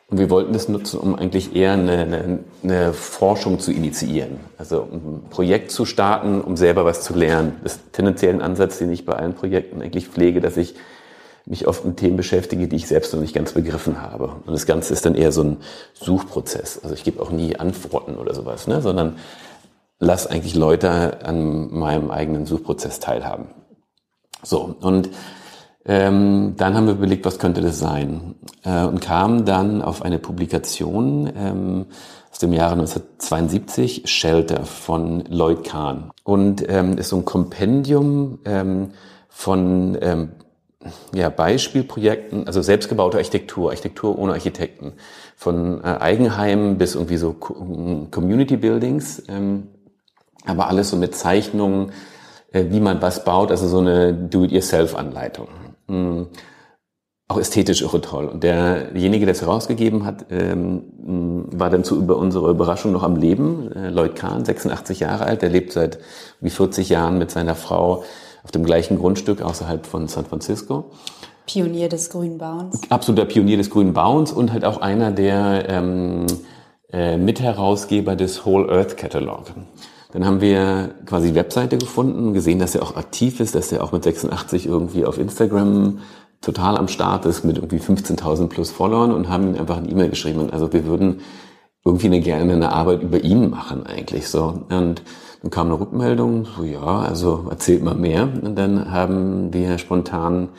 Und 0.07 0.19
wir 0.19 0.29
wollten 0.29 0.53
das 0.53 0.69
nutzen, 0.69 0.99
um 0.99 1.15
eigentlich 1.15 1.55
eher 1.55 1.73
eine, 1.73 1.97
eine, 1.97 2.39
eine 2.63 2.93
Forschung 2.93 3.59
zu 3.59 3.71
initiieren. 3.71 4.39
Also 4.57 4.87
um 4.89 5.15
ein 5.15 5.29
Projekt 5.29 5.71
zu 5.71 5.83
starten, 5.83 6.41
um 6.41 6.55
selber 6.55 6.85
was 6.85 7.01
zu 7.01 7.13
lernen. 7.13 7.57
Das 7.63 7.73
ist 7.73 7.91
tendenziell 7.91 8.33
ein 8.33 8.41
Ansatz, 8.41 8.77
den 8.77 8.91
ich 8.91 9.05
bei 9.05 9.13
allen 9.13 9.33
Projekten 9.33 9.81
eigentlich 9.81 10.07
pflege, 10.07 10.39
dass 10.41 10.57
ich 10.57 10.75
mich 11.45 11.67
oft 11.67 11.85
mit 11.85 11.97
Themen 11.97 12.17
beschäftige, 12.17 12.67
die 12.67 12.77
ich 12.77 12.87
selbst 12.87 13.13
noch 13.13 13.21
nicht 13.21 13.35
ganz 13.35 13.53
begriffen 13.53 14.01
habe. 14.01 14.35
Und 14.45 14.53
das 14.53 14.65
Ganze 14.65 14.93
ist 14.93 15.05
dann 15.05 15.15
eher 15.15 15.31
so 15.31 15.43
ein 15.43 15.57
Suchprozess. 15.93 16.79
Also 16.81 16.95
ich 16.95 17.03
gebe 17.03 17.21
auch 17.21 17.31
nie 17.31 17.55
Antworten 17.55 18.15
oder 18.17 18.33
sowas, 18.33 18.67
ne? 18.67 18.81
sondern 18.81 19.17
lass 19.99 20.27
eigentlich 20.27 20.55
Leute 20.55 21.25
an 21.25 21.71
meinem 21.71 22.09
eigenen 22.09 22.45
Suchprozess 22.45 22.99
teilhaben. 22.99 23.49
So, 24.43 24.75
und 24.81 25.09
ähm, 25.85 26.55
dann 26.57 26.73
haben 26.73 26.87
wir 26.87 26.93
überlegt, 26.93 27.25
was 27.25 27.37
könnte 27.37 27.61
das 27.61 27.79
sein? 27.79 28.35
Äh, 28.63 28.85
und 28.85 29.01
kamen 29.01 29.45
dann 29.45 29.83
auf 29.83 30.01
eine 30.01 30.17
Publikation 30.17 31.31
ähm, 31.35 31.85
aus 32.31 32.39
dem 32.39 32.53
Jahre 32.53 32.73
1972, 32.73 34.03
Shelter 34.05 34.65
von 34.65 35.23
Lloyd 35.29 35.63
Kahn. 35.63 36.11
Und 36.23 36.67
ähm, 36.67 36.97
ist 36.97 37.09
so 37.09 37.17
ein 37.17 37.25
Kompendium 37.25 38.39
ähm, 38.45 38.91
von 39.29 39.97
ähm, 40.01 40.31
ja, 41.13 41.29
Beispielprojekten, 41.29 42.47
also 42.47 42.61
selbstgebaute 42.61 43.17
Architektur, 43.17 43.69
Architektur 43.69 44.17
ohne 44.17 44.33
Architekten, 44.33 44.93
von 45.35 45.83
äh, 45.83 45.87
Eigenheimen 45.87 46.77
bis 46.77 46.95
irgendwie 46.95 47.17
so 47.17 47.33
Community 47.33 48.57
Buildings, 48.57 49.23
ähm, 49.27 49.67
aber 50.45 50.67
alles 50.67 50.89
so 50.89 50.97
mit 50.97 51.15
Zeichnungen, 51.15 51.91
äh, 52.51 52.65
wie 52.69 52.79
man 52.79 53.01
was 53.01 53.23
baut, 53.23 53.51
also 53.51 53.67
so 53.67 53.79
eine 53.79 54.13
Do-it-yourself-Anleitung. 54.13 55.47
Mhm. 55.87 56.27
auch 57.27 57.39
ästhetisch 57.39 57.81
irre 57.81 58.01
toll. 58.01 58.25
Und 58.25 58.43
derjenige, 58.43 59.25
der 59.25 59.33
es 59.33 59.41
herausgegeben 59.41 60.05
hat, 60.05 60.27
ähm, 60.29 60.83
war 61.51 61.69
dann 61.69 61.83
zu 61.83 61.97
über 61.97 62.17
unsere 62.17 62.49
Überraschung 62.49 62.91
noch 62.91 63.03
am 63.03 63.15
Leben. 63.15 63.71
Äh, 63.71 63.89
Lloyd 63.89 64.15
Kahn, 64.15 64.45
86 64.45 64.99
Jahre 64.99 65.25
alt, 65.25 65.41
der 65.41 65.49
lebt 65.49 65.73
seit 65.73 65.99
wie 66.39 66.49
40 66.49 66.89
Jahren 66.89 67.17
mit 67.17 67.31
seiner 67.31 67.55
Frau 67.55 68.03
auf 68.45 68.51
dem 68.51 68.63
gleichen 68.63 68.99
Grundstück 68.99 69.41
außerhalb 69.41 69.87
von 69.87 70.07
San 70.07 70.25
Francisco. 70.25 70.91
Pionier 71.47 71.89
des 71.89 72.11
grünen 72.11 72.37
Bauens. 72.37 72.79
Absoluter 72.89 73.25
Pionier 73.25 73.57
des 73.57 73.71
grünen 73.71 73.93
Bauens 73.93 74.31
und 74.31 74.53
halt 74.53 74.65
auch 74.65 74.81
einer 74.81 75.11
der 75.11 75.67
ähm, 75.67 76.27
äh, 76.93 77.17
Mitherausgeber 77.17 78.15
des 78.15 78.45
Whole 78.45 78.71
Earth 78.71 78.97
Catalog. 78.97 79.45
Dann 80.13 80.25
haben 80.25 80.41
wir 80.41 80.93
quasi 81.07 81.29
die 81.29 81.35
Webseite 81.35 81.79
gefunden, 81.79 82.33
gesehen, 82.33 82.59
dass 82.59 82.75
er 82.75 82.83
auch 82.83 82.95
aktiv 82.95 83.39
ist, 83.39 83.55
dass 83.55 83.71
er 83.71 83.83
auch 83.83 83.91
mit 83.91 84.03
86 84.03 84.67
irgendwie 84.67 85.05
auf 85.05 85.17
Instagram 85.17 85.99
total 86.41 86.77
am 86.77 86.87
Start 86.87 87.25
ist 87.25 87.43
mit 87.43 87.57
irgendwie 87.57 87.79
15.000 87.79 88.47
plus 88.47 88.69
Followern 88.69 89.11
und 89.11 89.27
haben 89.27 89.55
ihm 89.55 89.59
einfach 89.59 89.77
eine 89.77 89.89
E-Mail 89.89 90.09
geschrieben. 90.09 90.51
Also 90.51 90.71
wir 90.71 90.85
würden 90.85 91.21
irgendwie 91.83 92.07
eine, 92.07 92.19
gerne 92.19 92.53
eine 92.53 92.71
Arbeit 92.71 93.01
über 93.01 93.23
ihn 93.23 93.49
machen 93.49 93.85
eigentlich 93.87 94.29
so. 94.29 94.65
Und 94.69 95.01
dann 95.45 95.51
kam 95.51 95.67
eine 95.67 95.79
Rückmeldung, 95.79 96.45
so 96.45 96.63
ja, 96.63 96.79
also 96.79 97.45
erzählt 97.51 97.83
mal 97.83 97.93
mehr. 97.93 98.23
Und 98.23 98.55
dann 98.55 98.91
haben 98.91 99.53
wir 99.53 99.77
spontan 99.77 100.49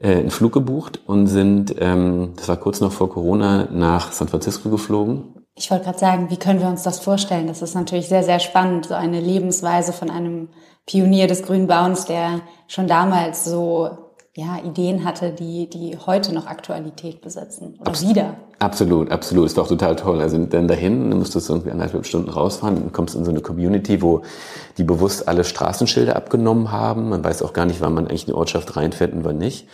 äh, 0.00 0.16
einen 0.16 0.32
Flug 0.32 0.52
gebucht 0.52 0.98
und 1.06 1.28
sind, 1.28 1.76
ähm, 1.78 2.32
das 2.34 2.48
war 2.48 2.56
kurz 2.56 2.80
noch 2.80 2.90
vor 2.90 3.10
Corona, 3.10 3.68
nach 3.70 4.10
San 4.10 4.26
Francisco 4.26 4.70
geflogen. 4.70 5.36
Ich 5.54 5.70
wollte 5.70 5.84
gerade 5.84 5.98
sagen, 6.00 6.30
wie 6.30 6.36
können 6.36 6.58
wir 6.60 6.66
uns 6.66 6.82
das 6.82 6.98
vorstellen? 6.98 7.46
Das 7.46 7.62
ist 7.62 7.76
natürlich 7.76 8.08
sehr, 8.08 8.24
sehr 8.24 8.40
spannend, 8.40 8.86
so 8.86 8.94
eine 8.94 9.20
Lebensweise 9.20 9.92
von 9.92 10.10
einem 10.10 10.48
Pionier 10.84 11.28
des 11.28 11.44
grünen 11.44 11.68
Bauens, 11.68 12.06
der 12.06 12.40
schon 12.66 12.88
damals 12.88 13.44
so 13.44 14.07
ja, 14.38 14.56
Ideen 14.64 15.04
hatte, 15.04 15.32
die, 15.32 15.68
die 15.68 15.98
heute 16.06 16.32
noch 16.32 16.46
Aktualität 16.46 17.20
besitzen. 17.20 17.74
Oder 17.80 17.88
Abs 17.88 18.08
wieder. 18.08 18.36
Absolut, 18.60 19.10
absolut. 19.10 19.46
Ist 19.46 19.58
doch 19.58 19.66
total 19.66 19.96
toll. 19.96 20.20
Also 20.20 20.38
dann 20.38 20.68
dahin, 20.68 21.10
dann 21.10 21.18
musstest 21.18 21.48
du 21.48 21.54
irgendwie 21.54 21.72
anderthalb 21.72 22.06
Stunden 22.06 22.30
rausfahren 22.30 22.80
und 22.80 22.92
kommst 22.92 23.16
in 23.16 23.24
so 23.24 23.32
eine 23.32 23.40
Community, 23.40 24.00
wo 24.00 24.22
die 24.76 24.84
bewusst 24.84 25.26
alle 25.26 25.42
Straßenschilder 25.42 26.14
abgenommen 26.14 26.70
haben. 26.70 27.08
Man 27.08 27.24
weiß 27.24 27.42
auch 27.42 27.52
gar 27.52 27.66
nicht, 27.66 27.80
wann 27.80 27.94
man 27.94 28.06
eigentlich 28.06 28.22
in 28.22 28.26
die 28.26 28.38
Ortschaft 28.38 28.76
reinfährt 28.76 29.12
und 29.12 29.24
wann 29.24 29.38
nicht. 29.38 29.66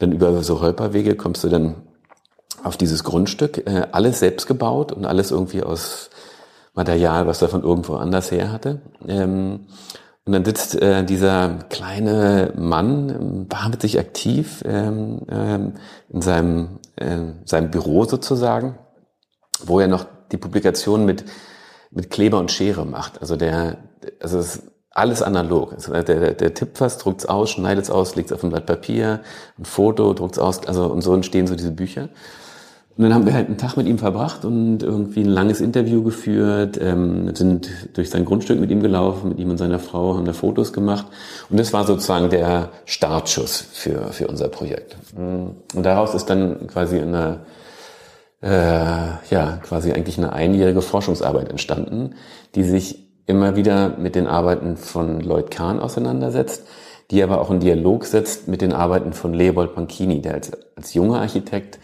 Dann 0.00 0.10
über 0.10 0.42
so 0.42 0.60
Holperwege 0.60 1.14
kommst 1.14 1.44
du 1.44 1.48
dann 1.48 1.76
auf 2.64 2.76
dieses 2.76 3.04
Grundstück. 3.04 3.58
Äh, 3.68 3.86
alles 3.92 4.18
selbst 4.18 4.48
gebaut 4.48 4.90
und 4.90 5.04
alles 5.04 5.30
irgendwie 5.30 5.62
aus 5.62 6.10
Material, 6.74 7.28
was 7.28 7.40
er 7.40 7.48
von 7.48 7.62
irgendwo 7.62 7.94
anders 7.94 8.32
her 8.32 8.50
hatte. 8.50 8.80
Ähm, 9.06 9.60
und 10.24 10.32
dann 10.32 10.44
sitzt 10.44 10.80
äh, 10.80 11.04
dieser 11.04 11.58
kleine 11.68 12.52
Mann 12.56 13.46
wahnsinnig 13.50 13.98
aktiv 13.98 14.62
ähm, 14.64 15.22
ähm, 15.28 15.74
in 16.10 16.22
seinem, 16.22 16.78
äh, 16.94 17.18
seinem 17.44 17.70
Büro 17.72 18.04
sozusagen, 18.04 18.78
wo 19.64 19.80
er 19.80 19.88
noch 19.88 20.06
die 20.30 20.36
Publikation 20.36 21.04
mit, 21.04 21.24
mit 21.90 22.10
Kleber 22.10 22.38
und 22.38 22.52
Schere 22.52 22.86
macht. 22.86 23.20
Also 23.20 23.34
der, 23.34 23.78
also 24.20 24.38
es 24.38 24.56
ist 24.56 24.62
alles 24.90 25.22
analog. 25.22 25.72
Also 25.72 25.92
der, 25.92 26.04
der, 26.04 26.34
der 26.34 26.54
tippt 26.54 26.80
was, 26.80 26.98
druckt's 26.98 27.26
aus, 27.26 27.50
schneidet's 27.50 27.90
aus, 27.90 28.14
legt's 28.14 28.32
auf 28.32 28.44
ein 28.44 28.50
Blatt 28.50 28.66
Papier, 28.66 29.20
ein 29.58 29.64
Foto, 29.64 30.12
druckt's 30.12 30.38
aus, 30.38 30.66
also 30.68 30.86
und 30.86 31.00
so 31.00 31.14
entstehen 31.14 31.48
so 31.48 31.56
diese 31.56 31.72
Bücher. 31.72 32.10
Und 32.96 33.04
dann 33.04 33.14
haben 33.14 33.24
wir 33.24 33.32
halt 33.32 33.46
einen 33.46 33.56
Tag 33.56 33.76
mit 33.78 33.86
ihm 33.86 33.98
verbracht 33.98 34.44
und 34.44 34.82
irgendwie 34.82 35.20
ein 35.20 35.28
langes 35.28 35.62
Interview 35.62 36.02
geführt, 36.02 36.78
ähm, 36.80 37.34
sind 37.34 37.70
durch 37.94 38.10
sein 38.10 38.26
Grundstück 38.26 38.60
mit 38.60 38.70
ihm 38.70 38.82
gelaufen, 38.82 39.30
mit 39.30 39.38
ihm 39.38 39.48
und 39.48 39.56
seiner 39.56 39.78
Frau, 39.78 40.14
haben 40.16 40.26
da 40.26 40.34
Fotos 40.34 40.74
gemacht. 40.74 41.06
Und 41.48 41.58
das 41.58 41.72
war 41.72 41.86
sozusagen 41.86 42.28
der 42.28 42.68
Startschuss 42.84 43.64
für, 43.72 44.12
für 44.12 44.26
unser 44.26 44.48
Projekt. 44.48 44.96
Und 45.16 45.82
daraus 45.82 46.14
ist 46.14 46.26
dann 46.26 46.66
quasi 46.66 46.98
eine, 47.00 47.40
äh, 48.42 48.50
ja, 49.30 49.58
quasi 49.62 49.92
eigentlich 49.92 50.18
eine 50.18 50.34
einjährige 50.34 50.82
Forschungsarbeit 50.82 51.48
entstanden, 51.48 52.14
die 52.54 52.64
sich 52.64 53.08
immer 53.24 53.56
wieder 53.56 53.96
mit 53.96 54.14
den 54.16 54.26
Arbeiten 54.26 54.76
von 54.76 55.20
Lloyd 55.20 55.50
Kahn 55.50 55.80
auseinandersetzt, 55.80 56.66
die 57.10 57.22
aber 57.22 57.40
auch 57.40 57.50
in 57.50 57.60
Dialog 57.60 58.04
setzt 58.04 58.48
mit 58.48 58.60
den 58.60 58.74
Arbeiten 58.74 59.14
von 59.14 59.32
Leopold 59.32 59.74
Panchini, 59.74 60.20
der 60.20 60.34
als, 60.34 60.52
als 60.76 60.92
junger 60.92 61.20
Architekt 61.20 61.78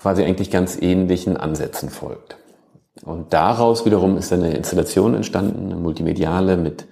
quasi 0.00 0.24
eigentlich 0.24 0.50
ganz 0.50 0.80
ähnlichen 0.80 1.36
Ansätzen 1.36 1.90
folgt. 1.90 2.36
Und 3.04 3.32
daraus 3.32 3.84
wiederum 3.84 4.16
ist 4.16 4.32
eine 4.32 4.54
Installation 4.54 5.14
entstanden, 5.14 5.66
eine 5.66 5.80
multimediale 5.80 6.56
mit 6.56 6.86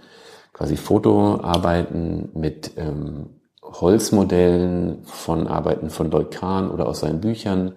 quasi 0.52 0.76
Fotoarbeiten, 0.76 2.28
mit 2.34 2.72
ähm, 2.76 3.30
Holzmodellen 3.62 5.04
von 5.04 5.46
Arbeiten 5.46 5.90
von 5.90 6.10
Lloyd 6.10 6.30
Kahn 6.30 6.70
oder 6.70 6.86
aus 6.86 7.00
seinen 7.00 7.20
Büchern, 7.20 7.72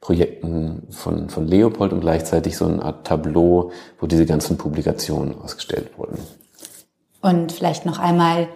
Projekten 0.00 0.88
von, 0.90 1.28
von 1.28 1.46
Leopold 1.46 1.92
und 1.92 2.00
gleichzeitig 2.00 2.56
so 2.56 2.66
eine 2.66 2.82
Art 2.82 3.06
Tableau, 3.06 3.70
wo 4.00 4.06
diese 4.06 4.26
ganzen 4.26 4.58
Publikationen 4.58 5.40
ausgestellt 5.40 5.96
wurden. 5.96 6.18
Und 7.20 7.52
vielleicht 7.52 7.86
noch 7.86 7.98
einmal, 7.98 8.48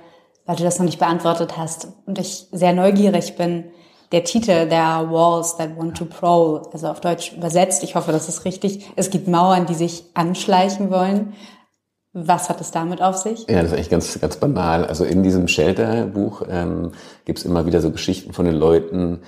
weil 0.44 0.56
du 0.56 0.64
das 0.64 0.78
noch 0.78 0.86
nicht 0.86 0.98
beantwortet 0.98 1.56
hast 1.56 1.88
und 2.06 2.18
ich 2.18 2.48
sehr 2.50 2.72
neugierig 2.72 3.36
bin, 3.36 3.64
der 4.12 4.24
Titel 4.24 4.68
der 4.68 5.08
Walls 5.10 5.56
that 5.56 5.76
want 5.76 5.96
to 5.96 6.04
prowl, 6.04 6.62
also 6.72 6.88
auf 6.88 7.00
Deutsch 7.00 7.32
übersetzt, 7.32 7.82
ich 7.82 7.94
hoffe, 7.94 8.12
das 8.12 8.28
ist 8.28 8.44
richtig. 8.44 8.90
Es 8.96 9.10
gibt 9.10 9.28
Mauern, 9.28 9.66
die 9.66 9.74
sich 9.74 10.04
anschleichen 10.14 10.90
wollen. 10.90 11.34
Was 12.12 12.48
hat 12.48 12.60
es 12.60 12.70
damit 12.70 13.02
auf 13.02 13.16
sich? 13.16 13.46
Ja, 13.48 13.56
das 13.56 13.66
ist 13.66 13.72
eigentlich 13.74 13.90
ganz, 13.90 14.20
ganz 14.20 14.36
banal. 14.36 14.86
Also 14.86 15.04
in 15.04 15.22
diesem 15.22 15.48
Shelter-Buch 15.48 16.42
ähm, 16.48 16.92
gibt 17.26 17.40
es 17.40 17.44
immer 17.44 17.66
wieder 17.66 17.82
so 17.82 17.90
Geschichten 17.90 18.32
von 18.32 18.46
den 18.46 18.54
Leuten, 18.54 19.20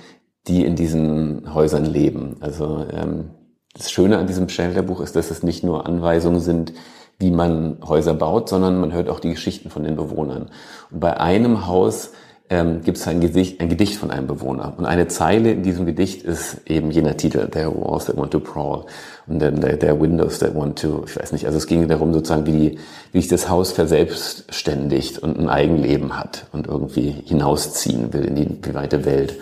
die 0.47 0.65
in 0.65 0.75
diesen 0.75 1.53
Häusern 1.53 1.85
leben. 1.85 2.37
Also 2.39 2.85
ähm, 2.91 3.31
das 3.75 3.91
Schöne 3.91 4.17
an 4.17 4.25
diesem 4.25 4.49
Shelter-Buch 4.49 5.01
ist, 5.01 5.15
dass 5.15 5.29
es 5.29 5.43
nicht 5.43 5.63
nur 5.63 5.85
Anweisungen 5.85 6.39
sind, 6.39 6.73
wie 7.19 7.31
man 7.31 7.77
Häuser 7.85 8.13
baut, 8.13 8.49
sondern 8.49 8.79
man 8.79 8.93
hört 8.93 9.09
auch 9.09 9.19
die 9.19 9.31
Geschichten 9.31 9.69
von 9.69 9.83
den 9.83 9.95
Bewohnern. 9.95 10.49
Und 10.89 10.99
bei 10.99 11.19
einem 11.19 11.67
Haus 11.67 12.13
ähm, 12.49 12.81
gibt 12.81 12.97
es 12.97 13.07
ein 13.07 13.19
Gedicht, 13.19 13.61
ein 13.61 13.69
Gedicht 13.69 13.95
von 13.95 14.09
einem 14.09 14.25
Bewohner. 14.25 14.73
Und 14.75 14.85
eine 14.85 15.07
Zeile 15.07 15.51
in 15.51 15.61
diesem 15.61 15.85
Gedicht 15.85 16.23
ist 16.23 16.57
eben 16.65 16.89
jener 16.89 17.15
Titel, 17.15 17.47
There 17.47 17.71
Walls 17.75 18.05
That 18.05 18.17
Want 18.17 18.31
to 18.31 18.39
Prowl. 18.39 18.85
Und 19.27 19.39
dann 19.39 19.61
there, 19.61 19.77
there 19.77 19.99
Windows 19.99 20.39
That 20.39 20.55
Want 20.55 20.79
to, 20.79 21.03
ich 21.05 21.15
weiß 21.15 21.31
nicht, 21.31 21.45
also 21.45 21.59
es 21.59 21.67
ging 21.67 21.87
darum 21.87 22.11
sozusagen, 22.11 22.47
wie, 22.47 22.51
die, 22.51 22.79
wie 23.11 23.21
sich 23.21 23.29
das 23.29 23.49
Haus 23.49 23.71
verselbstständigt 23.71 25.19
und 25.19 25.37
ein 25.37 25.47
Eigenleben 25.47 26.19
hat 26.19 26.47
und 26.51 26.65
irgendwie 26.65 27.11
hinausziehen 27.25 28.11
will 28.13 28.25
in 28.25 28.35
die, 28.35 28.45
die 28.47 28.73
weite 28.73 29.05
Welt. 29.05 29.35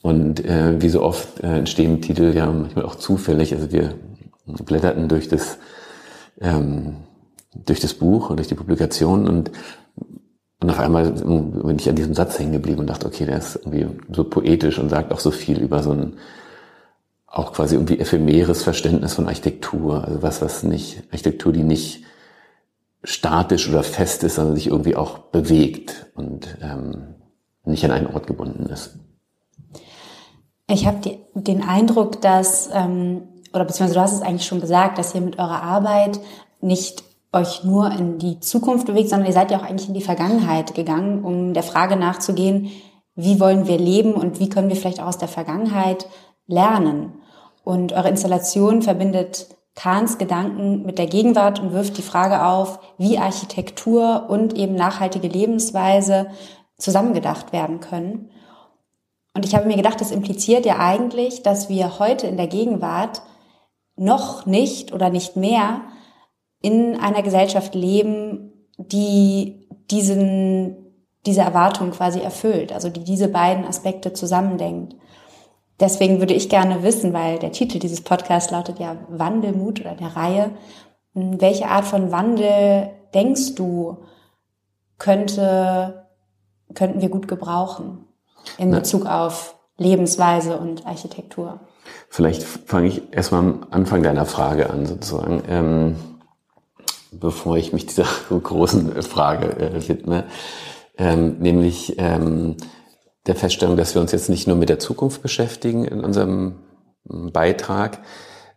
Und 0.00 0.44
äh, 0.44 0.80
wie 0.80 0.88
so 0.88 1.02
oft 1.02 1.40
äh, 1.42 1.58
entstehen 1.58 2.00
Titel 2.02 2.32
ja 2.34 2.46
manchmal 2.46 2.84
auch 2.84 2.96
zufällig. 2.96 3.52
Also 3.52 3.72
wir 3.72 3.94
blätterten 4.46 5.08
durch 5.08 5.28
das, 5.28 5.58
ähm, 6.40 6.96
durch 7.52 7.80
das 7.80 7.94
Buch 7.94 8.30
und 8.30 8.36
durch 8.36 8.48
die 8.48 8.54
Publikation 8.54 9.28
und 9.28 9.50
und 10.62 10.70
auf 10.70 10.78
einmal 10.78 11.10
bin 11.10 11.76
ich 11.78 11.88
an 11.88 11.96
diesem 11.96 12.14
Satz 12.14 12.38
hängen 12.38 12.52
geblieben 12.52 12.80
und 12.80 12.86
dachte, 12.86 13.06
okay, 13.06 13.26
der 13.26 13.38
ist 13.38 13.56
irgendwie 13.56 13.86
so 14.12 14.24
poetisch 14.24 14.78
und 14.78 14.90
sagt 14.90 15.12
auch 15.12 15.18
so 15.18 15.30
viel 15.30 15.58
über 15.58 15.82
so 15.82 15.92
ein 15.92 16.14
auch 17.26 17.54
quasi 17.54 17.76
irgendwie 17.76 17.98
ephemeres 17.98 18.62
Verständnis 18.62 19.14
von 19.14 19.26
Architektur. 19.26 20.04
Also 20.04 20.22
was, 20.22 20.42
was 20.42 20.62
nicht, 20.62 21.02
Architektur, 21.10 21.52
die 21.52 21.64
nicht 21.64 22.04
statisch 23.02 23.68
oder 23.70 23.82
fest 23.82 24.22
ist, 24.22 24.36
sondern 24.36 24.54
sich 24.54 24.66
irgendwie 24.66 24.96
auch 24.96 25.18
bewegt 25.18 26.06
und 26.14 26.58
ähm, 26.60 27.14
nicht 27.64 27.84
an 27.84 27.90
einen 27.90 28.06
Ort 28.06 28.26
gebunden 28.26 28.66
ist. 28.66 28.98
Ich 30.68 30.86
habe 30.86 31.18
den 31.34 31.62
Eindruck, 31.62 32.20
dass, 32.20 32.68
ähm, 32.72 33.22
oder 33.52 33.64
beziehungsweise 33.64 33.94
du 33.94 34.00
hast 34.00 34.12
es 34.12 34.22
eigentlich 34.22 34.46
schon 34.46 34.60
gesagt, 34.60 34.98
dass 34.98 35.14
ihr 35.14 35.22
mit 35.22 35.38
eurer 35.38 35.62
Arbeit 35.62 36.20
nicht 36.60 37.02
euch 37.32 37.64
nur 37.64 37.90
in 37.90 38.18
die 38.18 38.40
Zukunft 38.40 38.86
bewegt, 38.86 39.08
sondern 39.08 39.26
ihr 39.26 39.32
seid 39.32 39.50
ja 39.50 39.58
auch 39.58 39.64
eigentlich 39.64 39.88
in 39.88 39.94
die 39.94 40.02
Vergangenheit 40.02 40.74
gegangen, 40.74 41.24
um 41.24 41.54
der 41.54 41.62
Frage 41.62 41.96
nachzugehen, 41.96 42.70
wie 43.14 43.40
wollen 43.40 43.66
wir 43.66 43.78
leben 43.78 44.14
und 44.14 44.38
wie 44.38 44.48
können 44.48 44.68
wir 44.68 44.76
vielleicht 44.76 45.00
auch 45.00 45.06
aus 45.06 45.18
der 45.18 45.28
Vergangenheit 45.28 46.06
lernen. 46.46 47.14
Und 47.64 47.92
eure 47.92 48.08
Installation 48.08 48.82
verbindet 48.82 49.48
Kahns 49.74 50.18
Gedanken 50.18 50.84
mit 50.84 50.98
der 50.98 51.06
Gegenwart 51.06 51.60
und 51.60 51.72
wirft 51.72 51.96
die 51.96 52.02
Frage 52.02 52.44
auf, 52.44 52.78
wie 52.98 53.18
Architektur 53.18 54.26
und 54.28 54.54
eben 54.54 54.74
nachhaltige 54.74 55.28
Lebensweise 55.28 56.26
zusammengedacht 56.76 57.52
werden 57.52 57.80
können. 57.80 58.30
Und 59.34 59.46
ich 59.46 59.54
habe 59.54 59.66
mir 59.66 59.76
gedacht, 59.76 60.00
das 60.00 60.10
impliziert 60.10 60.66
ja 60.66 60.78
eigentlich, 60.78 61.42
dass 61.42 61.70
wir 61.70 61.98
heute 61.98 62.26
in 62.26 62.36
der 62.36 62.48
Gegenwart 62.48 63.22
noch 63.96 64.44
nicht 64.44 64.92
oder 64.92 65.08
nicht 65.08 65.36
mehr 65.36 65.80
in 66.62 66.96
einer 66.96 67.22
Gesellschaft 67.22 67.74
leben, 67.74 68.52
die 68.78 69.68
diesen, 69.90 70.76
diese 71.26 71.42
Erwartung 71.42 71.90
quasi 71.90 72.20
erfüllt, 72.20 72.72
also 72.72 72.88
die 72.88 73.04
diese 73.04 73.28
beiden 73.28 73.64
Aspekte 73.64 74.12
zusammendenkt. 74.12 74.96
Deswegen 75.80 76.20
würde 76.20 76.34
ich 76.34 76.48
gerne 76.48 76.82
wissen, 76.82 77.12
weil 77.12 77.38
der 77.38 77.52
Titel 77.52 77.78
dieses 77.78 78.00
Podcasts 78.00 78.50
lautet 78.50 78.78
ja 78.78 78.96
Wandelmut 79.08 79.80
oder 79.80 79.94
der 79.94 80.16
Reihe, 80.16 80.50
welche 81.14 81.66
Art 81.66 81.84
von 81.84 82.12
Wandel 82.12 82.90
denkst 83.12 83.54
du 83.56 83.98
könnte, 84.98 86.06
könnten 86.74 87.00
wir 87.00 87.08
gut 87.08 87.28
gebrauchen? 87.28 88.06
in 88.58 88.70
Bezug 88.70 89.06
auf 89.06 89.56
Lebensweise 89.78 90.56
und 90.56 90.86
Architektur? 90.86 91.60
Vielleicht 92.08 92.42
fange 92.42 92.88
ich 92.88 93.12
erstmal 93.12 93.40
am 93.40 93.66
Anfang 93.70 94.02
deiner 94.02 94.26
Frage 94.26 94.70
an, 94.70 94.86
sozusagen, 94.86 95.42
ähm, 95.48 95.96
bevor 97.22 97.56
ich 97.56 97.72
mich 97.72 97.86
dieser 97.86 98.06
großen 98.28 99.02
Frage 99.02 99.56
äh, 99.58 99.88
widme, 99.88 100.24
ähm, 100.98 101.38
nämlich 101.38 101.94
ähm, 101.98 102.56
der 103.26 103.36
Feststellung, 103.36 103.76
dass 103.76 103.94
wir 103.94 104.02
uns 104.02 104.12
jetzt 104.12 104.28
nicht 104.28 104.46
nur 104.46 104.56
mit 104.56 104.68
der 104.68 104.78
Zukunft 104.78 105.22
beschäftigen 105.22 105.84
in 105.84 106.04
unserem 106.04 106.56
Beitrag, 107.04 108.00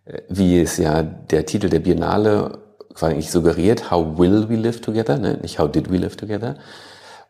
äh, 0.06 0.22
wie 0.28 0.60
es 0.60 0.78
ja 0.78 1.04
der 1.04 1.46
Titel 1.46 1.70
der 1.70 1.80
Biennale 1.80 2.60
quasi 2.94 3.22
suggeriert, 3.22 3.92
how 3.92 4.18
will 4.18 4.50
we 4.50 4.56
live 4.56 4.82
together, 4.82 5.18
ne? 5.18 5.38
nicht 5.42 5.60
how 5.60 5.72
did 5.72 5.92
we 5.92 5.98
live 5.98 6.18
together. 6.18 6.56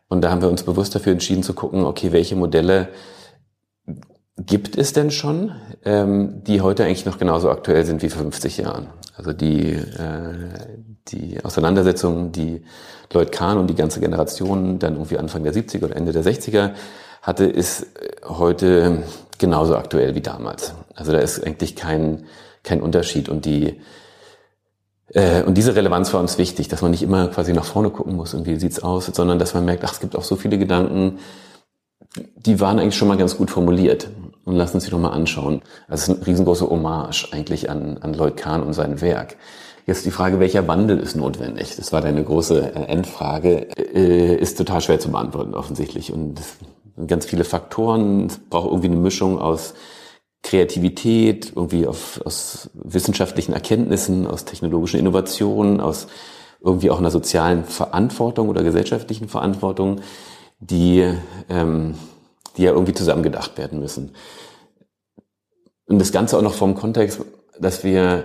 Und 0.08 0.22
da 0.22 0.30
haben 0.30 0.40
wir 0.40 0.48
uns 0.48 0.62
bewusst 0.62 0.94
dafür 0.94 1.12
entschieden 1.12 1.42
zu 1.42 1.52
gucken, 1.52 1.84
okay, 1.84 2.12
welche 2.12 2.36
Modelle 2.36 2.88
gibt 4.38 4.76
es 4.76 4.92
denn 4.92 5.10
schon, 5.10 5.52
ähm, 5.84 6.42
die 6.44 6.60
heute 6.60 6.84
eigentlich 6.84 7.06
noch 7.06 7.18
genauso 7.18 7.50
aktuell 7.50 7.84
sind 7.84 8.02
wie 8.02 8.10
vor 8.10 8.22
50 8.22 8.58
Jahren. 8.58 8.88
Also 9.16 9.32
die, 9.32 9.72
äh, 9.72 10.32
die 11.08 11.42
Auseinandersetzung, 11.42 12.32
die 12.32 12.62
Lloyd 13.12 13.32
Kahn 13.32 13.56
und 13.56 13.68
die 13.68 13.74
ganze 13.74 14.00
Generation 14.00 14.78
dann 14.78 14.94
irgendwie 14.94 15.18
Anfang 15.18 15.42
der 15.42 15.54
70er 15.54 15.84
oder 15.84 15.96
Ende 15.96 16.12
der 16.12 16.22
60er 16.22 16.72
hatte, 17.22 17.44
ist 17.44 17.86
heute 18.24 19.04
genauso 19.38 19.76
aktuell 19.76 20.14
wie 20.14 20.20
damals. 20.20 20.74
Also 20.94 21.12
da 21.12 21.18
ist 21.18 21.44
eigentlich 21.44 21.74
kein, 21.74 22.24
kein 22.62 22.82
Unterschied 22.82 23.28
und 23.28 23.46
die 23.46 23.80
äh, 25.12 25.42
und 25.44 25.54
diese 25.54 25.74
Relevanz 25.76 26.12
war 26.12 26.20
uns 26.20 26.36
wichtig, 26.36 26.68
dass 26.68 26.82
man 26.82 26.90
nicht 26.90 27.02
immer 27.02 27.28
quasi 27.28 27.52
nach 27.52 27.64
vorne 27.64 27.90
gucken 27.90 28.16
muss 28.16 28.34
und 28.34 28.44
wie 28.44 28.56
sieht's 28.56 28.82
aus, 28.82 29.06
sondern 29.06 29.38
dass 29.38 29.54
man 29.54 29.64
merkt, 29.64 29.84
ach, 29.84 29.92
es 29.92 30.00
gibt 30.00 30.16
auch 30.16 30.24
so 30.24 30.36
viele 30.36 30.58
Gedanken, 30.58 31.20
die 32.36 32.60
waren 32.60 32.78
eigentlich 32.78 32.96
schon 32.96 33.08
mal 33.08 33.16
ganz 33.16 33.36
gut 33.36 33.50
formuliert 33.50 34.08
und 34.46 34.56
lassen 34.56 34.76
uns 34.76 34.84
sie 34.84 34.90
doch 34.90 34.98
mal 34.98 35.10
anschauen. 35.10 35.60
Also 35.88 36.02
es 36.02 36.08
ist 36.08 36.16
eine 36.16 36.26
riesengroße 36.26 36.70
Hommage 36.70 37.28
eigentlich 37.32 37.68
an, 37.68 37.98
an 37.98 38.14
Lloyd 38.14 38.38
Kahn 38.38 38.62
und 38.62 38.72
sein 38.72 39.02
Werk. 39.02 39.36
Jetzt 39.86 40.06
die 40.06 40.10
Frage, 40.10 40.40
welcher 40.40 40.66
Wandel 40.66 40.98
ist 40.98 41.14
notwendig? 41.14 41.76
Das 41.76 41.92
war 41.92 42.00
deine 42.00 42.24
große 42.24 42.74
äh, 42.74 42.84
Endfrage. 42.86 43.68
Äh, 43.76 44.36
ist 44.36 44.56
total 44.56 44.80
schwer 44.80 44.98
zu 44.98 45.10
beantworten 45.10 45.54
offensichtlich 45.54 46.12
und 46.12 46.40
ganz 47.06 47.26
viele 47.26 47.44
Faktoren. 47.44 48.26
Es 48.26 48.38
braucht 48.38 48.66
irgendwie 48.66 48.88
eine 48.88 48.96
Mischung 48.96 49.38
aus 49.38 49.74
Kreativität, 50.42 51.52
irgendwie 51.54 51.86
auf, 51.86 52.20
aus 52.24 52.70
wissenschaftlichen 52.74 53.52
Erkenntnissen, 53.52 54.26
aus 54.26 54.44
technologischen 54.44 55.00
Innovationen, 55.00 55.80
aus 55.80 56.06
irgendwie 56.60 56.90
auch 56.90 56.98
einer 56.98 57.10
sozialen 57.10 57.64
Verantwortung 57.64 58.48
oder 58.48 58.62
gesellschaftlichen 58.62 59.28
Verantwortung, 59.28 60.00
die, 60.60 61.12
ähm, 61.48 61.94
die 62.56 62.62
ja 62.62 62.72
irgendwie 62.72 62.94
zusammengedacht 62.94 63.58
werden 63.58 63.80
müssen. 63.80 64.12
Und 65.86 65.98
das 66.00 66.12
Ganze 66.12 66.36
auch 66.36 66.42
noch 66.42 66.54
vom 66.54 66.74
Kontext, 66.74 67.20
dass 67.58 67.84
wir 67.84 68.24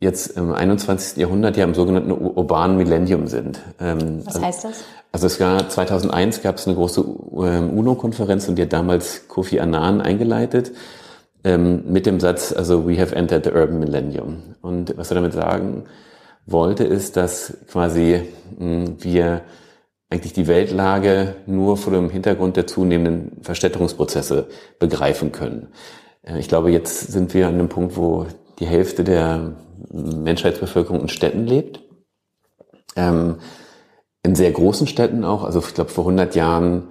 jetzt 0.00 0.36
im 0.36 0.52
21. 0.52 1.16
Jahrhundert 1.16 1.56
ja 1.56 1.64
im 1.64 1.74
sogenannten 1.74 2.12
urbanen 2.12 2.76
Millennium 2.76 3.26
sind. 3.26 3.60
Ähm, 3.80 4.22
Was 4.24 4.40
heißt 4.40 4.64
das? 4.64 4.84
Also 5.10 5.26
es 5.26 5.38
gab 5.38 5.70
2001 5.70 6.42
gab 6.42 6.56
es 6.56 6.66
eine 6.66 6.76
große 6.76 7.00
ähm, 7.00 7.76
UNO-Konferenz 7.76 8.48
und 8.48 8.56
die 8.56 8.62
hat 8.62 8.72
damals 8.72 9.26
Kofi 9.26 9.58
Annan 9.58 10.00
eingeleitet 10.00 10.72
ähm, 11.44 11.84
mit 11.90 12.06
dem 12.06 12.20
Satz, 12.20 12.52
also 12.52 12.86
we 12.86 13.00
have 13.00 13.14
entered 13.14 13.44
the 13.44 13.50
urban 13.50 13.78
millennium. 13.78 14.54
Und 14.60 14.96
was 14.96 15.10
er 15.10 15.16
damit 15.16 15.32
sagen 15.32 15.84
wollte, 16.46 16.84
ist, 16.84 17.16
dass 17.16 17.56
quasi 17.70 18.22
hm, 18.58 19.02
wir 19.02 19.42
eigentlich 20.10 20.32
die 20.32 20.46
Weltlage 20.46 21.36
nur 21.46 21.76
vor 21.76 21.92
dem 21.92 22.10
Hintergrund 22.10 22.56
der 22.56 22.66
zunehmenden 22.66 23.42
Verstädterungsprozesse 23.42 24.48
begreifen 24.78 25.32
können. 25.32 25.68
Äh, 26.22 26.38
ich 26.38 26.48
glaube, 26.48 26.70
jetzt 26.70 27.12
sind 27.12 27.34
wir 27.34 27.48
an 27.48 27.54
einem 27.54 27.68
Punkt, 27.68 27.96
wo 27.96 28.26
die 28.58 28.66
Hälfte 28.66 29.04
der 29.04 29.56
Menschheitsbevölkerung 29.90 31.02
in 31.02 31.08
Städten 31.08 31.46
lebt. 31.46 31.80
Ähm, 32.96 33.36
in 34.22 34.34
sehr 34.34 34.50
großen 34.50 34.86
Städten 34.86 35.24
auch. 35.24 35.44
Also 35.44 35.60
ich 35.60 35.74
glaube, 35.74 35.90
vor 35.90 36.04
100 36.04 36.34
Jahren, 36.34 36.88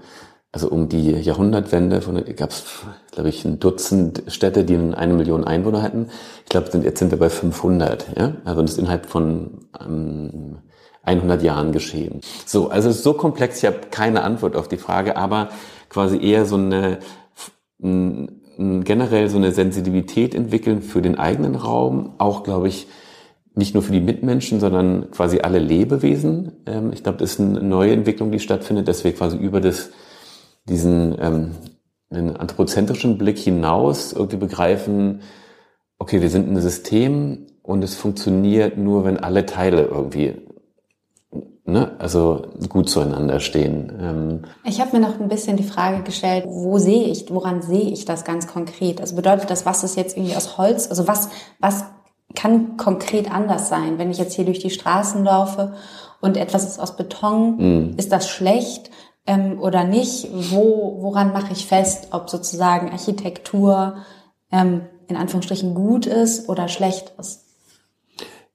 also 0.52 0.70
um 0.70 0.88
die 0.88 1.12
Jahrhundertwende, 1.12 2.00
gab 2.36 2.52
es, 2.52 2.64
glaube 3.12 3.30
ich, 3.30 3.44
ein 3.44 3.60
Dutzend 3.60 4.24
Städte, 4.28 4.64
die 4.64 4.78
eine 4.78 5.14
Million 5.14 5.44
Einwohner 5.44 5.82
hatten. 5.82 6.10
Ich 6.46 6.50
glaube, 6.50 6.70
jetzt 6.78 7.00
sind 7.00 7.12
wir 7.12 7.20
bei 7.20 7.30
500. 7.30 8.18
Ja? 8.18 8.38
Also 8.46 8.62
das 8.62 8.72
ist 8.72 8.78
innerhalb 8.78 9.08
von 9.08 9.68
ähm, 9.80 10.60
100 11.08 11.42
Jahren 11.42 11.72
geschehen. 11.72 12.22
So, 12.46 12.70
also 12.70 12.92
so 12.92 13.14
komplex, 13.14 13.60
ich 13.60 13.66
habe 13.66 13.80
keine 13.90 14.24
Antwort 14.24 14.56
auf 14.56 14.68
die 14.68 14.78
Frage, 14.78 15.18
aber 15.18 15.50
quasi 15.90 16.20
eher 16.22 16.46
so 16.46 16.56
eine 16.56 17.00
generell 17.80 19.30
so 19.30 19.38
eine 19.38 19.52
Sensibilität 19.52 20.34
entwickeln 20.34 20.82
für 20.82 21.02
den 21.02 21.18
eigenen 21.18 21.56
Raum, 21.56 22.14
auch 22.18 22.44
glaube 22.44 22.68
ich 22.68 22.88
nicht 23.54 23.74
nur 23.74 23.84
für 23.84 23.92
die 23.92 24.02
Mitmenschen, 24.02 24.60
sondern 24.60 25.10
quasi 25.12 25.40
alle 25.40 25.60
Lebewesen. 25.60 26.52
Ähm, 26.66 26.92
ich 26.94 27.04
glaube, 27.04 27.18
das 27.18 27.34
ist 27.34 27.40
eine 27.40 27.62
neue 27.62 27.92
Entwicklung, 27.92 28.32
die 28.32 28.40
stattfindet, 28.40 28.88
dass 28.88 29.04
wir 29.04 29.14
quasi 29.14 29.38
über 29.38 29.62
das, 29.62 29.90
diesen 30.66 31.16
ähm, 31.20 31.52
einen 32.10 32.38
anthropozentrischen 32.38 33.18
Blick 33.18 33.38
hinaus 33.38 34.14
irgendwie 34.14 34.38
begreifen, 34.38 35.22
okay, 36.00 36.22
wir 36.22 36.30
sind 36.30 36.50
ein 36.50 36.62
System 36.62 37.48
und 37.64 37.84
es 37.84 37.96
funktioniert 37.96 38.78
nur, 38.78 39.06
wenn 39.06 39.18
alle 39.18 39.46
Teile 39.46 39.86
irgendwie 39.86 40.36
ne, 41.68 41.92
also 42.00 42.44
gut 42.70 42.90
zueinander 42.90 43.40
stehen. 43.40 43.92
Ähm 44.02 44.42
ich 44.64 44.82
habe 44.82 44.98
mir 44.98 45.06
noch 45.06 45.20
ein 45.20 45.28
bisschen 45.28 45.58
die 45.58 45.64
Frage 45.64 46.02
gestellt, 46.02 46.46
wo 46.48 46.78
sehe 46.78 47.04
ich, 47.04 47.30
woran 47.30 47.62
sehe 47.62 47.90
ich 47.90 48.06
das 48.06 48.24
ganz 48.24 48.48
konkret? 48.48 49.02
Also 49.02 49.16
bedeutet 49.16 49.50
das, 49.50 49.66
was 49.66 49.84
ist 49.84 49.98
jetzt 49.98 50.18
irgendwie 50.18 50.36
aus 50.36 50.58
Holz? 50.58 50.88
Also 50.90 51.08
was, 51.08 51.30
was 51.60 51.86
kann 52.36 52.78
konkret 52.78 53.32
anders 53.32 53.70
sein, 53.70 53.98
wenn 53.98 54.10
ich 54.10 54.18
jetzt 54.18 54.34
hier 54.34 54.46
durch 54.46 54.60
die 54.60 54.70
Straßen 54.70 55.24
laufe 55.24 55.74
und 56.22 56.38
etwas 56.38 56.66
ist 56.66 56.80
aus 56.80 56.96
Beton? 56.96 57.58
Mm. 57.58 57.98
Ist 57.98 58.12
das 58.12 58.30
schlecht? 58.30 58.90
Ähm, 59.26 59.60
oder 59.60 59.84
nicht? 59.84 60.30
Wo, 60.52 60.98
woran 61.02 61.34
mache 61.34 61.52
ich 61.52 61.66
fest, 61.66 62.10
ob 62.12 62.30
sozusagen 62.30 62.92
Architektur 62.92 63.98
ähm, 64.52 64.84
in 65.10 65.18
Anführungsstrichen 65.18 65.76
gut 65.76 66.06
ist 66.06 66.48
oder 66.48 66.70
schlecht 66.70 67.14
ist? 67.20 67.47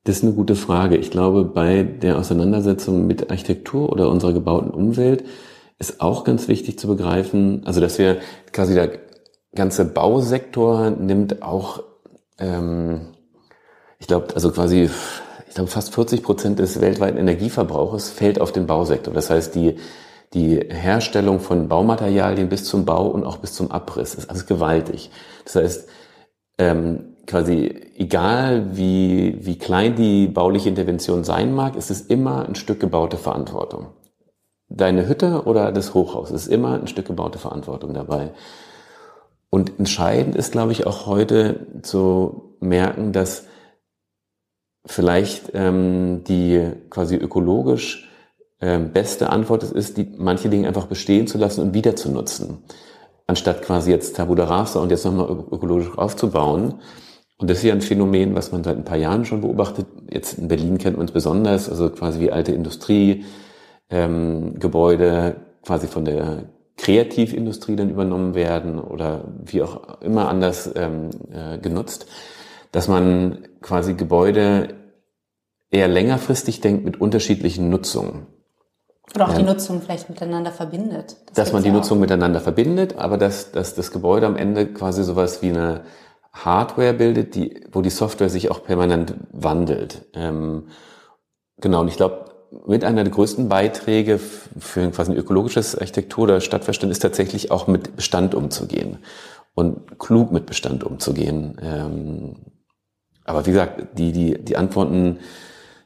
Das 0.05 0.17
ist 0.17 0.25
eine 0.25 0.33
gute 0.33 0.57
Frage. 0.57 0.97
Ich 0.97 1.11
glaube, 1.11 1.45
bei 1.45 1.83
der 1.85 2.19
Auseinandersetzung 2.19 3.07
mit 3.07 3.31
Architektur 3.31 3.91
oder 3.91 4.09
unserer 4.09 4.33
gebauten 4.33 4.71
Umwelt 4.71 5.25
ist 5.79 6.01
auch 6.01 6.25
ganz 6.25 6.49
wichtig 6.49 6.79
zu 6.79 6.88
begreifen, 6.88 7.62
also 7.65 7.81
dass 7.81 7.99
wir 7.99 8.19
quasi 8.53 8.75
der 8.75 8.99
ganze 9.55 9.85
Bausektor 9.85 10.91
nimmt 10.91 11.43
auch, 11.43 11.83
ähm, 12.38 13.15
ich 13.99 14.07
glaube, 14.07 14.35
also 14.35 14.51
quasi, 14.51 14.91
ich 15.49 15.55
glaube, 15.55 15.71
fast 15.71 15.95
40 15.95 16.23
Prozent 16.23 16.59
des 16.59 16.81
weltweiten 16.81 17.19
Energieverbrauches 17.19 18.11
fällt 18.11 18.41
auf 18.41 18.53
den 18.53 18.67
Bausektor. 18.67 19.15
Das 19.15 19.31
heißt, 19.31 19.55
die 19.55 19.77
die 20.35 20.61
Herstellung 20.69 21.41
von 21.41 21.69
Baumaterialien 21.69 22.49
bis 22.49 22.65
zum 22.65 22.85
Bau 22.85 23.07
und 23.07 23.25
auch 23.25 23.37
bis 23.38 23.53
zum 23.53 23.71
Abriss 23.71 24.15
ist 24.15 24.31
alles 24.31 24.47
gewaltig. 24.47 25.11
Das 25.45 25.57
heißt, 25.57 25.88
ähm, 26.59 27.12
quasi 27.26 27.74
egal 27.96 28.76
wie, 28.76 29.37
wie 29.44 29.58
klein 29.58 29.94
die 29.94 30.26
bauliche 30.26 30.68
Intervention 30.68 31.24
sein 31.24 31.54
mag, 31.54 31.76
ist 31.76 31.90
es 31.90 32.00
immer 32.02 32.48
ein 32.48 32.54
Stück 32.54 32.80
gebaute 32.80 33.16
Verantwortung. 33.16 33.88
Deine 34.68 35.08
Hütte 35.08 35.42
oder 35.44 35.70
das 35.70 35.94
Hochhaus 35.94 36.30
ist 36.30 36.46
immer 36.46 36.80
ein 36.80 36.87
Stück 36.87 37.06
gebaute 37.06 37.38
Verantwortung 37.38 37.94
dabei. 37.94 38.32
Und 39.50 39.78
entscheidend 39.78 40.35
ist, 40.35 40.52
glaube 40.52 40.72
ich, 40.72 40.87
auch 40.87 41.06
heute 41.06 41.66
zu 41.82 42.56
merken, 42.61 43.12
dass 43.12 43.44
vielleicht 44.87 45.50
ähm, 45.54 46.24
die 46.24 46.70
quasi 46.88 47.16
ökologisch 47.16 48.08
ähm, 48.61 48.92
beste 48.92 49.30
Antwort 49.30 49.64
ist, 49.64 49.98
die 49.98 50.08
manche 50.16 50.48
Dinge 50.48 50.68
einfach 50.68 50.87
bestehen 50.87 51.26
zu 51.26 51.37
lassen 51.37 51.61
und 51.61 51.74
wieder 51.74 51.96
zu 51.96 52.11
nutzen, 52.11 52.64
anstatt 53.26 53.62
quasi 53.62 53.90
jetzt 53.90 54.16
Tabula 54.16 54.44
rasa 54.44 54.80
und 54.80 54.90
jetzt 54.90 55.04
nochmal 55.04 55.28
ökologisch 55.30 55.96
aufzubauen. 55.98 56.80
Und 57.42 57.50
das 57.50 57.59
ist 57.59 57.64
ja 57.64 57.74
ein 57.74 57.81
Phänomen, 57.81 58.37
was 58.37 58.52
man 58.52 58.62
seit 58.62 58.76
ein 58.76 58.85
paar 58.85 58.96
Jahren 58.96 59.24
schon 59.24 59.40
beobachtet. 59.40 59.87
Jetzt 60.09 60.38
in 60.38 60.46
Berlin 60.46 60.78
kennt 60.78 60.96
man 60.96 61.07
es 61.07 61.12
besonders, 61.12 61.68
also 61.68 61.90
quasi 61.90 62.20
wie 62.20 62.31
alte 62.31 62.52
Industriegebäude 62.52 63.26
ähm, 63.90 65.35
quasi 65.64 65.88
von 65.88 66.05
der 66.05 66.44
Kreativindustrie 66.76 67.74
dann 67.74 67.90
übernommen 67.90 68.37
werden 68.37 68.78
oder 68.78 69.24
wie 69.44 69.61
auch 69.61 70.00
immer 70.02 70.28
anders 70.28 70.70
ähm, 70.76 71.11
äh, 71.33 71.59
genutzt, 71.59 72.07
dass 72.70 72.87
man 72.87 73.38
quasi 73.61 73.94
Gebäude 73.94 74.74
eher 75.72 75.88
längerfristig 75.88 76.61
denkt 76.61 76.85
mit 76.85 77.00
unterschiedlichen 77.00 77.70
Nutzungen. 77.70 78.28
Oder 79.16 79.24
auch 79.24 79.33
ja. 79.33 79.38
die 79.38 79.44
Nutzung 79.44 79.83
vielleicht 79.83 80.09
miteinander 80.09 80.52
verbindet. 80.52 81.16
Das 81.26 81.35
dass 81.35 81.52
man 81.52 81.64
die 81.64 81.70
ja 81.70 81.74
Nutzung 81.74 81.98
miteinander 81.98 82.38
verbindet, 82.38 82.98
aber 82.98 83.18
dass, 83.18 83.50
dass 83.50 83.74
das 83.74 83.90
Gebäude 83.90 84.28
am 84.28 84.37
Ende 84.37 84.66
quasi 84.66 85.02
sowas 85.02 85.42
wie 85.42 85.48
eine 85.50 85.83
Hardware 86.33 86.95
bildet, 86.95 87.35
die, 87.35 87.61
wo 87.71 87.83
die 87.83 87.90
Software 87.90 88.31
sich 88.31 88.51
auch 88.51 88.64
permanent 88.64 89.14
wandelt. 89.33 90.07
Ähm, 90.14 90.68
genau, 91.59 91.83
und 91.83 91.88
ich 91.88 91.97
glaube, 91.97 92.33
mit 92.66 92.85
einer 92.85 93.05
der 93.05 93.12
größten 93.12 93.49
Beiträge 93.49 94.18
für 94.18 94.90
quasi 94.90 95.12
ein 95.12 95.16
ökologisches 95.16 95.77
Architektur- 95.77 96.25
oder 96.25 96.40
Stadtverständnis 96.40 96.99
ist 96.99 97.03
tatsächlich 97.03 97.51
auch 97.51 97.66
mit 97.66 97.97
Bestand 97.97 98.35
umzugehen 98.35 98.99
und 99.55 99.99
klug 99.99 100.33
mit 100.33 100.47
Bestand 100.47 100.85
umzugehen. 100.85 101.59
Ähm, 101.62 102.37
aber 103.25 103.47
wie 103.47 103.53
gesagt, 103.53 103.99
die, 103.99 104.12
die, 104.12 104.42
die 104.42 104.57
Antworten 104.57 105.18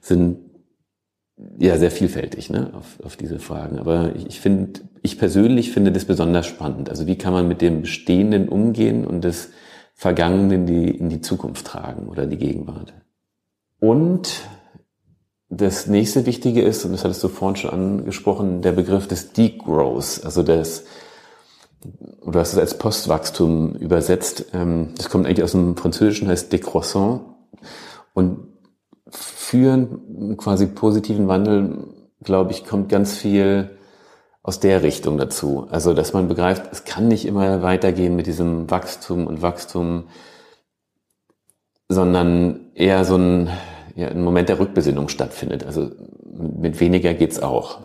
sind 0.01 0.39
ja 1.59 1.77
sehr 1.77 1.91
vielfältig 1.91 2.51
ne, 2.51 2.73
auf, 2.75 2.99
auf 3.05 3.17
diese 3.17 3.39
Fragen. 3.39 3.79
Aber 3.79 4.15
ich, 4.17 4.27
ich 4.27 4.41
finde, 4.41 4.81
ich 5.03 5.19
persönlich 5.19 5.71
finde 5.71 5.93
das 5.93 6.05
besonders 6.05 6.47
spannend. 6.47 6.89
Also 6.89 7.07
wie 7.07 7.19
kann 7.19 7.33
man 7.33 7.47
mit 7.47 7.61
dem 7.61 7.83
Bestehenden 7.83 8.49
umgehen 8.49 9.07
und 9.07 9.23
das 9.23 9.51
Vergangene 9.97 10.57
in 10.57 10.67
die, 10.67 10.91
in 10.91 11.09
die 11.09 11.23
Zukunft 11.23 11.67
tragen 11.67 12.07
oder 12.09 12.27
die 12.27 12.37
Gegenwart. 12.37 12.93
Und 13.81 14.47
das 15.49 15.87
nächste 15.87 16.27
Wichtige 16.27 16.61
ist, 16.61 16.85
und 16.85 16.93
das 16.93 17.03
hattest 17.03 17.25
du 17.25 17.29
vorhin 17.29 17.57
schon 17.57 17.71
angesprochen, 17.71 18.61
der 18.61 18.73
Begriff 18.73 19.09
des 19.09 19.33
Degrowth, 19.33 20.21
also 20.23 20.43
das, 20.43 20.85
du 21.83 22.39
hast 22.39 22.53
es 22.53 22.59
als 22.59 22.77
Postwachstum 22.77 23.75
übersetzt. 23.77 24.47
Ähm, 24.53 24.93
das 24.97 25.09
kommt 25.09 25.27
eigentlich 25.27 25.45
aus 25.45 25.53
dem 25.53 25.77
Französischen, 25.77 26.29
heißt 26.29 26.53
décroissant. 26.53 27.23
Und 28.13 28.49
für 29.09 29.73
einen 29.73 30.37
quasi 30.37 30.67
positiven 30.67 31.27
Wandel, 31.27 31.95
glaube 32.23 32.51
ich, 32.51 32.67
kommt 32.67 32.91
ganz 32.91 33.17
viel 33.17 33.76
aus 34.47 34.61
der 34.61 34.85
Richtung 34.85 35.19
dazu. 35.19 35.67
Also, 35.73 35.93
dass 35.93 36.13
man 36.13 36.29
begreift, 36.29 36.67
es 36.71 36.85
kann 36.85 37.09
nicht 37.09 37.27
immer 37.27 37.63
weitergehen 37.63 38.15
mit 38.15 38.29
diesem 38.29 38.71
Wachstum 38.71 39.27
und 39.27 39.43
Wachstum, 39.43 40.05
sondern 41.89 42.71
eher 42.75 43.05
so 43.05 43.17
ein, 43.17 43.51
ja, 43.97 44.07
ein 44.07 44.23
Moment 44.23 44.49
der 44.49 44.61
Rückbesinnung 44.61 45.09
stattfindet. 45.09 45.67
Also 45.67 45.91
mit 46.23 46.79
weniger 46.79 47.13
geht's 47.13 47.43
auch. 47.43 47.81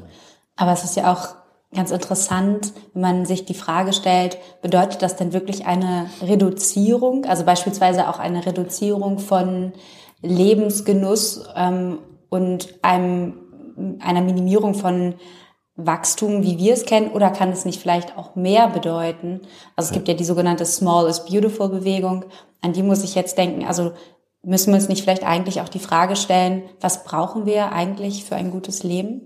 Aber 0.55 0.71
es 0.71 0.83
ist 0.83 0.95
ja 0.95 1.11
auch 1.11 1.29
ganz 1.73 1.89
interessant, 1.89 2.73
wenn 2.93 3.01
man 3.01 3.25
sich 3.25 3.45
die 3.45 3.55
Frage 3.55 3.91
stellt, 3.91 4.37
bedeutet 4.61 5.01
das 5.01 5.15
denn 5.15 5.33
wirklich 5.33 5.65
eine 5.65 6.11
Reduzierung, 6.21 7.25
also 7.25 7.43
beispielsweise 7.43 8.07
auch 8.07 8.19
eine 8.19 8.45
Reduzierung 8.45 9.17
von 9.17 9.73
Lebensgenuss 10.21 11.43
ähm, 11.55 11.97
und 12.29 12.75
einem, 12.83 13.97
einer 13.99 14.21
Minimierung 14.21 14.75
von 14.75 15.15
Wachstum, 15.85 16.43
wie 16.43 16.57
wir 16.57 16.73
es 16.73 16.85
kennen, 16.85 17.11
oder 17.11 17.29
kann 17.29 17.51
es 17.51 17.65
nicht 17.65 17.81
vielleicht 17.81 18.17
auch 18.17 18.35
mehr 18.35 18.67
bedeuten? 18.67 19.41
Also 19.75 19.89
es 19.89 19.93
gibt 19.93 20.07
ja 20.07 20.13
die 20.13 20.23
sogenannte 20.23 20.65
Small 20.65 21.07
is 21.09 21.25
Beautiful 21.25 21.69
Bewegung, 21.69 22.25
an 22.61 22.73
die 22.73 22.83
muss 22.83 23.03
ich 23.03 23.15
jetzt 23.15 23.37
denken. 23.37 23.65
Also 23.65 23.91
müssen 24.43 24.71
wir 24.71 24.75
uns 24.75 24.89
nicht 24.89 25.03
vielleicht 25.03 25.23
eigentlich 25.25 25.61
auch 25.61 25.69
die 25.69 25.79
Frage 25.79 26.15
stellen, 26.15 26.63
was 26.79 27.03
brauchen 27.03 27.45
wir 27.45 27.71
eigentlich 27.71 28.25
für 28.25 28.35
ein 28.35 28.51
gutes 28.51 28.83
Leben? 28.83 29.21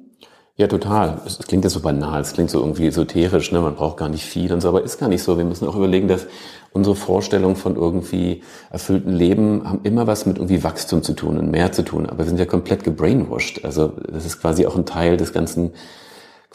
Ja, 0.57 0.67
total. 0.67 1.19
Es 1.25 1.37
klingt 1.39 1.65
ja 1.65 1.69
so 1.69 1.81
banal, 1.81 2.21
es 2.21 2.31
klingt 2.31 2.49
so 2.49 2.61
irgendwie 2.61 2.87
esoterisch, 2.87 3.51
ne? 3.51 3.59
man 3.59 3.75
braucht 3.75 3.97
gar 3.97 4.07
nicht 4.07 4.23
viel 4.23 4.53
und 4.53 4.61
so, 4.61 4.69
aber 4.69 4.83
ist 4.83 4.97
gar 4.97 5.09
nicht 5.09 5.21
so. 5.21 5.37
Wir 5.37 5.43
müssen 5.43 5.67
auch 5.67 5.75
überlegen, 5.75 6.07
dass 6.07 6.27
unsere 6.71 6.95
Vorstellungen 6.95 7.57
von 7.57 7.75
irgendwie 7.75 8.41
erfüllten 8.69 9.11
Leben 9.11 9.67
haben 9.67 9.81
immer 9.83 10.07
was 10.07 10.25
mit 10.25 10.37
irgendwie 10.37 10.63
Wachstum 10.63 11.03
zu 11.03 11.11
tun 11.11 11.37
und 11.37 11.51
mehr 11.51 11.73
zu 11.73 11.83
tun, 11.83 12.05
aber 12.05 12.19
wir 12.19 12.25
sind 12.25 12.39
ja 12.39 12.45
komplett 12.45 12.85
gebrainwashed. 12.85 13.65
Also 13.65 13.93
das 14.09 14.25
ist 14.25 14.39
quasi 14.39 14.65
auch 14.65 14.77
ein 14.77 14.85
Teil 14.85 15.17
des 15.17 15.33
ganzen 15.33 15.73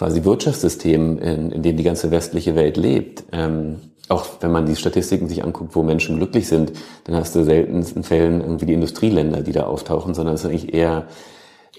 quasi 0.01 0.25
Wirtschaftssystem, 0.25 1.19
in, 1.19 1.53
in 1.53 1.63
dem 1.63 1.77
die 1.77 1.83
ganze 1.83 2.11
westliche 2.11 2.55
Welt 2.55 2.79
lebt. 2.79 3.25
Ähm, 3.33 3.81
auch 4.09 4.25
wenn 4.41 4.51
man 4.51 4.65
die 4.65 4.75
Statistiken 4.75 5.29
sich 5.29 5.45
anguckt, 5.45 5.77
wo 5.77 5.83
Menschen 5.83 6.17
glücklich 6.17 6.49
sind, 6.49 6.73
dann 7.05 7.17
hast 7.17 7.35
du 7.35 7.45
seltensten 7.45 8.03
Fällen 8.03 8.41
irgendwie 8.41 8.65
die 8.65 8.73
Industrieländer, 8.73 9.43
die 9.43 9.53
da 9.53 9.65
auftauchen, 9.65 10.15
sondern 10.15 10.37
es 10.37 10.41
ist 10.41 10.47
eigentlich 10.49 10.73
eher 10.73 11.07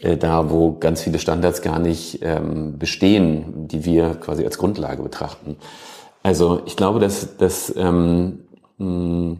äh, 0.04 0.18
da, 0.18 0.52
wo 0.52 0.78
ganz 0.78 1.02
viele 1.02 1.18
Standards 1.18 1.64
gar 1.64 1.80
nicht 1.80 2.20
ähm, 2.22 2.78
bestehen, 2.78 3.68
die 3.68 3.86
wir 3.86 4.14
quasi 4.14 4.46
als 4.46 4.60
Grundlage 4.60 5.02
betrachten. 5.02 5.56
Also 6.22 6.62
ich 6.68 6.76
glaube, 6.76 7.00
dass, 7.00 7.38
dass 7.38 7.74
ähm, 7.76 9.40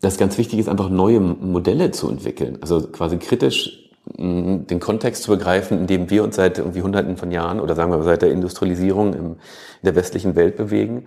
das 0.00 0.16
ganz 0.16 0.38
wichtig 0.38 0.60
ist, 0.60 0.70
einfach 0.70 0.88
neue 0.88 1.20
Modelle 1.20 1.90
zu 1.90 2.08
entwickeln. 2.08 2.56
Also 2.62 2.88
quasi 2.88 3.18
kritisch 3.18 3.87
den 4.16 4.80
Kontext 4.80 5.22
zu 5.22 5.30
begreifen, 5.30 5.78
in 5.78 5.86
dem 5.86 6.10
wir 6.10 6.24
uns 6.24 6.36
seit 6.36 6.58
irgendwie 6.58 6.82
Hunderten 6.82 7.16
von 7.16 7.30
Jahren 7.30 7.60
oder 7.60 7.74
sagen 7.74 7.90
wir 7.90 8.02
seit 8.02 8.22
der 8.22 8.30
Industrialisierung 8.30 9.14
im, 9.14 9.26
in 9.26 9.36
der 9.84 9.96
westlichen 9.96 10.34
Welt 10.36 10.56
bewegen 10.56 11.06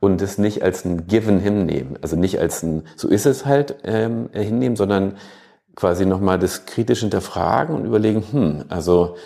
und 0.00 0.20
es 0.20 0.38
nicht 0.38 0.62
als 0.62 0.84
ein 0.84 1.06
Given 1.06 1.40
hinnehmen, 1.40 1.98
also 2.02 2.16
nicht 2.16 2.38
als 2.38 2.62
ein 2.62 2.82
so 2.96 3.08
ist 3.08 3.26
es 3.26 3.46
halt 3.46 3.76
ähm, 3.84 4.28
hinnehmen, 4.32 4.76
sondern 4.76 5.16
quasi 5.74 6.06
nochmal 6.06 6.38
das 6.38 6.66
kritisch 6.66 7.00
hinterfragen 7.00 7.74
und 7.74 7.84
überlegen, 7.84 8.24
hm, 8.30 8.64
also 8.68 9.16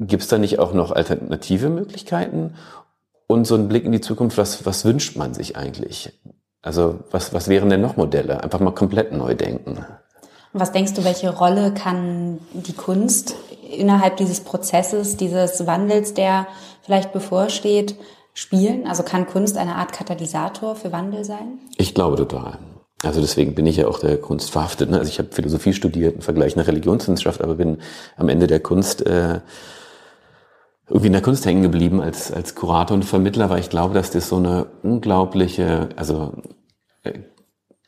gibt 0.00 0.22
es 0.22 0.28
da 0.28 0.38
nicht 0.38 0.58
auch 0.58 0.72
noch 0.72 0.92
alternative 0.92 1.68
Möglichkeiten? 1.68 2.54
Und 3.26 3.46
so 3.46 3.54
ein 3.54 3.68
Blick 3.68 3.84
in 3.84 3.92
die 3.92 4.00
Zukunft, 4.00 4.36
was, 4.36 4.66
was 4.66 4.84
wünscht 4.84 5.16
man 5.16 5.34
sich 5.34 5.56
eigentlich? 5.56 6.20
Also 6.60 7.00
was, 7.10 7.32
was 7.32 7.48
wären 7.48 7.70
denn 7.70 7.80
noch 7.80 7.96
Modelle? 7.96 8.42
Einfach 8.42 8.60
mal 8.60 8.72
komplett 8.72 9.12
neu 9.12 9.34
denken. 9.34 9.84
Was 10.52 10.72
denkst 10.72 10.94
du, 10.94 11.04
welche 11.04 11.30
Rolle 11.30 11.72
kann 11.72 12.38
die 12.52 12.74
Kunst 12.74 13.34
innerhalb 13.70 14.16
dieses 14.18 14.40
Prozesses, 14.40 15.16
dieses 15.16 15.66
Wandels, 15.66 16.14
der 16.14 16.46
vielleicht 16.82 17.12
bevorsteht, 17.12 17.96
spielen? 18.34 18.86
Also 18.86 19.02
kann 19.02 19.26
Kunst 19.26 19.56
eine 19.56 19.76
Art 19.76 19.92
Katalysator 19.92 20.76
für 20.76 20.92
Wandel 20.92 21.24
sein? 21.24 21.58
Ich 21.76 21.94
glaube 21.94 22.16
total. 22.16 22.58
Also 23.02 23.20
deswegen 23.20 23.54
bin 23.54 23.66
ich 23.66 23.78
ja 23.78 23.88
auch 23.88 23.98
der 23.98 24.18
Kunst 24.18 24.50
verhaftet. 24.50 24.90
Ne? 24.90 24.98
Also 24.98 25.10
ich 25.10 25.18
habe 25.18 25.28
Philosophie 25.32 25.72
studiert 25.72 26.16
im 26.16 26.22
Vergleich 26.22 26.54
nach 26.54 26.66
Religionswissenschaft, 26.66 27.42
aber 27.42 27.56
bin 27.56 27.78
am 28.16 28.28
Ende 28.28 28.46
der 28.46 28.60
Kunst 28.60 29.04
äh, 29.04 29.40
irgendwie 30.88 31.06
in 31.08 31.12
der 31.12 31.22
Kunst 31.22 31.46
hängen 31.46 31.62
geblieben 31.62 32.00
als 32.00 32.30
als 32.32 32.54
Kurator 32.54 32.94
und 32.94 33.04
Vermittler, 33.04 33.50
weil 33.50 33.60
ich 33.60 33.70
glaube, 33.70 33.94
dass 33.94 34.10
das 34.10 34.28
so 34.28 34.36
eine 34.36 34.66
unglaubliche, 34.82 35.88
also 35.96 36.34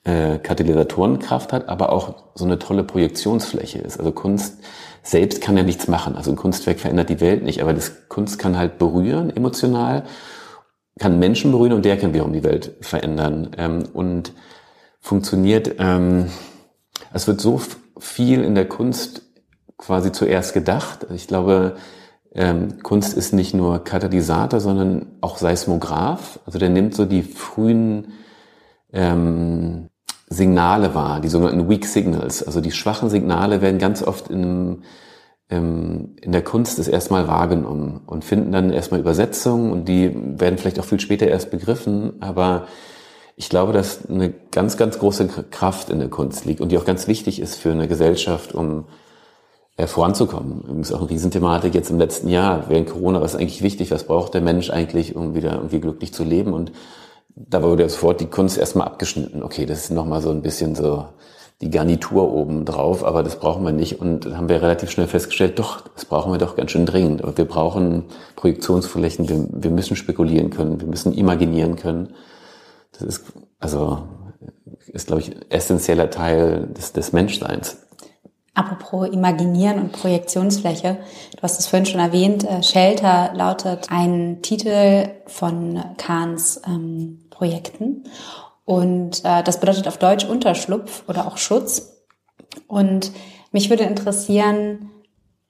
äh, 0.05 0.39
Katalysatorenkraft 0.39 1.53
hat, 1.53 1.69
aber 1.69 1.91
auch 1.91 2.15
so 2.35 2.45
eine 2.45 2.59
tolle 2.59 2.85
Projektionsfläche 2.85 3.79
ist. 3.79 3.99
Also 3.99 4.13
Kunst 4.13 4.59
selbst 5.03 5.41
kann 5.41 5.57
ja 5.57 5.63
nichts 5.63 5.89
machen. 5.89 6.17
Also 6.17 6.31
ein 6.31 6.37
Kunstwerk 6.37 6.81
verändert 6.81 7.09
die 7.09 7.21
Welt 7.21 7.43
nicht, 7.43 7.61
aber 7.63 7.73
das 7.73 8.09
Kunst 8.09 8.39
kann 8.39 8.57
halt 8.57 8.79
berühren, 8.79 9.35
emotional, 9.35 10.05
kann 10.99 11.19
Menschen 11.19 11.53
berühren 11.53 11.73
und 11.73 11.85
der 11.85 11.97
kann 11.97 12.15
wiederum 12.15 12.33
die 12.33 12.45
Welt 12.45 12.77
verändern. 12.81 13.51
Ähm, 13.59 13.85
und 13.93 14.33
funktioniert, 15.01 15.77
ähm, 15.79 16.27
es 17.13 17.27
wird 17.27 17.41
so 17.41 17.61
viel 17.99 18.43
in 18.43 18.55
der 18.55 18.69
Kunst 18.69 19.23
quasi 19.77 20.13
zuerst 20.13 20.55
gedacht. 20.55 21.07
Ich 21.15 21.27
glaube, 21.27 21.77
ähm, 22.35 22.83
Kunst 22.83 23.17
ist 23.17 23.33
nicht 23.33 23.55
nur 23.55 23.85
Katalysator, 23.85 24.61
sondern 24.61 25.19
auch 25.21 25.39
Seismograph. 25.39 26.41
Also 26.47 26.59
der 26.59 26.69
nimmt 26.69 26.95
so 26.95 27.05
die 27.05 27.23
frühen 27.23 28.13
ähm, 28.93 29.91
Signale 30.35 30.95
wahr, 30.95 31.21
die 31.21 31.29
sogenannten 31.29 31.69
Weak 31.69 31.87
Signals. 31.87 32.43
Also 32.43 32.61
die 32.61 32.73
schwachen 32.73 33.09
Signale 33.09 33.63
werden 33.63 33.79
ganz 33.79 34.03
oft 34.03 34.29
in, 34.29 34.83
ähm, 35.51 36.17
in 36.21 36.33
der 36.33 36.43
Kunst 36.43 36.79
das 36.79 36.89
erstmal 36.89 37.29
wahrgenommen 37.29 38.03
und 38.07 38.25
finden 38.25 38.53
dann 38.53 38.73
erstmal 38.73 39.01
Übersetzungen 39.01 39.73
und 39.73 39.89
die 39.89 40.15
werden 40.15 40.59
vielleicht 40.59 40.81
auch 40.81 40.85
viel 40.85 41.01
später 41.01 41.27
erst 41.27 41.51
begriffen, 41.51 42.15
aber 42.21 42.67
ich 43.37 43.49
glaube, 43.49 43.73
dass 43.73 44.09
eine 44.09 44.33
ganz, 44.53 44.77
ganz 44.77 44.99
große 44.99 45.27
Kraft 45.51 45.91
in 45.91 45.99
der 45.99 46.09
Kunst 46.09 46.45
liegt 46.45 46.61
und 46.61 46.71
die 46.71 46.79
auch 46.79 46.85
ganz 46.85 47.09
wichtig 47.09 47.41
ist 47.41 47.57
für 47.57 47.73
eine 47.73 47.89
Gesellschaft, 47.89 48.55
um 48.55 48.85
äh, 49.77 49.89
voranzukommen. 49.89 50.81
Ist 50.81 50.93
auch 50.93 51.01
eine 51.01 51.11
Riesenthematik 51.11 51.75
jetzt 51.75 51.91
im 51.91 51.99
letzten 51.99 52.29
Jahr. 52.29 52.67
Während 52.69 52.91
Corona, 52.91 53.21
was 53.21 53.35
ist 53.35 53.41
eigentlich 53.41 53.63
wichtig? 53.63 53.91
Was 53.91 54.05
braucht 54.05 54.35
der 54.35 54.41
Mensch 54.41 54.71
eigentlich, 54.71 55.17
um 55.17 55.35
wieder 55.35 55.55
irgendwie 55.55 55.81
glücklich 55.81 56.13
zu 56.15 56.23
leben? 56.23 56.53
Und 56.53 56.71
da 57.37 57.63
wurde 57.63 57.89
sofort 57.89 58.21
die 58.21 58.27
Kunst 58.27 58.59
erstmal 58.59 58.87
abgeschnitten. 58.87 59.43
Okay, 59.43 59.67
das 59.67 59.85
ist 59.85 59.91
nochmal 59.91 60.23
so 60.23 60.31
ein 60.31 60.43
bisschen 60.43 60.75
so 60.75 61.07
die 61.61 61.71
Garnitur 61.71 62.33
oben 62.33 62.65
drauf, 62.65 63.05
aber 63.05 63.23
das 63.23 63.39
brauchen 63.39 63.65
wir 63.65 63.73
nicht. 63.73 64.01
Und 64.01 64.27
dann 64.27 64.37
haben 64.37 64.49
wir 64.49 64.61
relativ 64.61 64.91
schnell 64.91 65.07
festgestellt, 65.07 65.59
doch, 65.59 65.83
das 65.95 66.05
brauchen 66.05 66.33
wir 66.33 66.39
doch 66.39 66.57
ganz 66.57 66.71
schön 66.71 66.87
dringend. 66.87 67.23
Und 67.23 67.39
wir 67.39 67.45
brauchen 67.45 68.05
Projektionsflächen, 68.37 69.29
wir, 69.29 69.47
wir 69.51 69.71
müssen 69.71 69.97
spekulieren 69.97 70.51
können, 70.51 70.81
wir 70.81 70.89
müssen 70.89 71.13
imaginieren 71.15 71.77
können. 71.77 72.15
Das 72.93 73.03
ist, 73.03 73.25
also, 73.59 74.03
ist, 74.89 75.07
glaube 75.07 75.23
ich, 75.23 75.33
essentieller 75.49 76.11
Teil 76.11 76.69
des, 76.77 76.93
des 76.93 77.13
Menschseins. 77.13 77.79
Apropos 78.55 79.09
Imaginieren 79.09 79.81
und 79.81 79.93
Projektionsfläche, 79.93 80.99
du 81.35 81.43
hast 81.43 81.59
es 81.59 81.67
vorhin 81.67 81.87
schon 81.87 81.99
erwähnt, 81.99 82.45
äh, 82.45 82.63
Shelter 82.63 83.33
lautet 83.35 83.89
ein 83.91 84.43
Titel 84.43 85.09
von 85.27 85.83
Kahns 85.97 86.63
ähm, 86.65 87.24
Projekten. 87.35 88.05
Und 88.65 89.25
äh, 89.25 89.43
das 89.43 89.61
bedeutet 89.61 89.87
auf 89.89 89.99
Deutsch 89.99 90.25
Unterschlupf 90.25 91.05
oder 91.09 91.27
auch 91.27 91.37
Schutz. 91.37 91.93
Und 92.67 93.13
mich 93.53 93.69
würde 93.71 93.85
interessieren, 93.85 94.91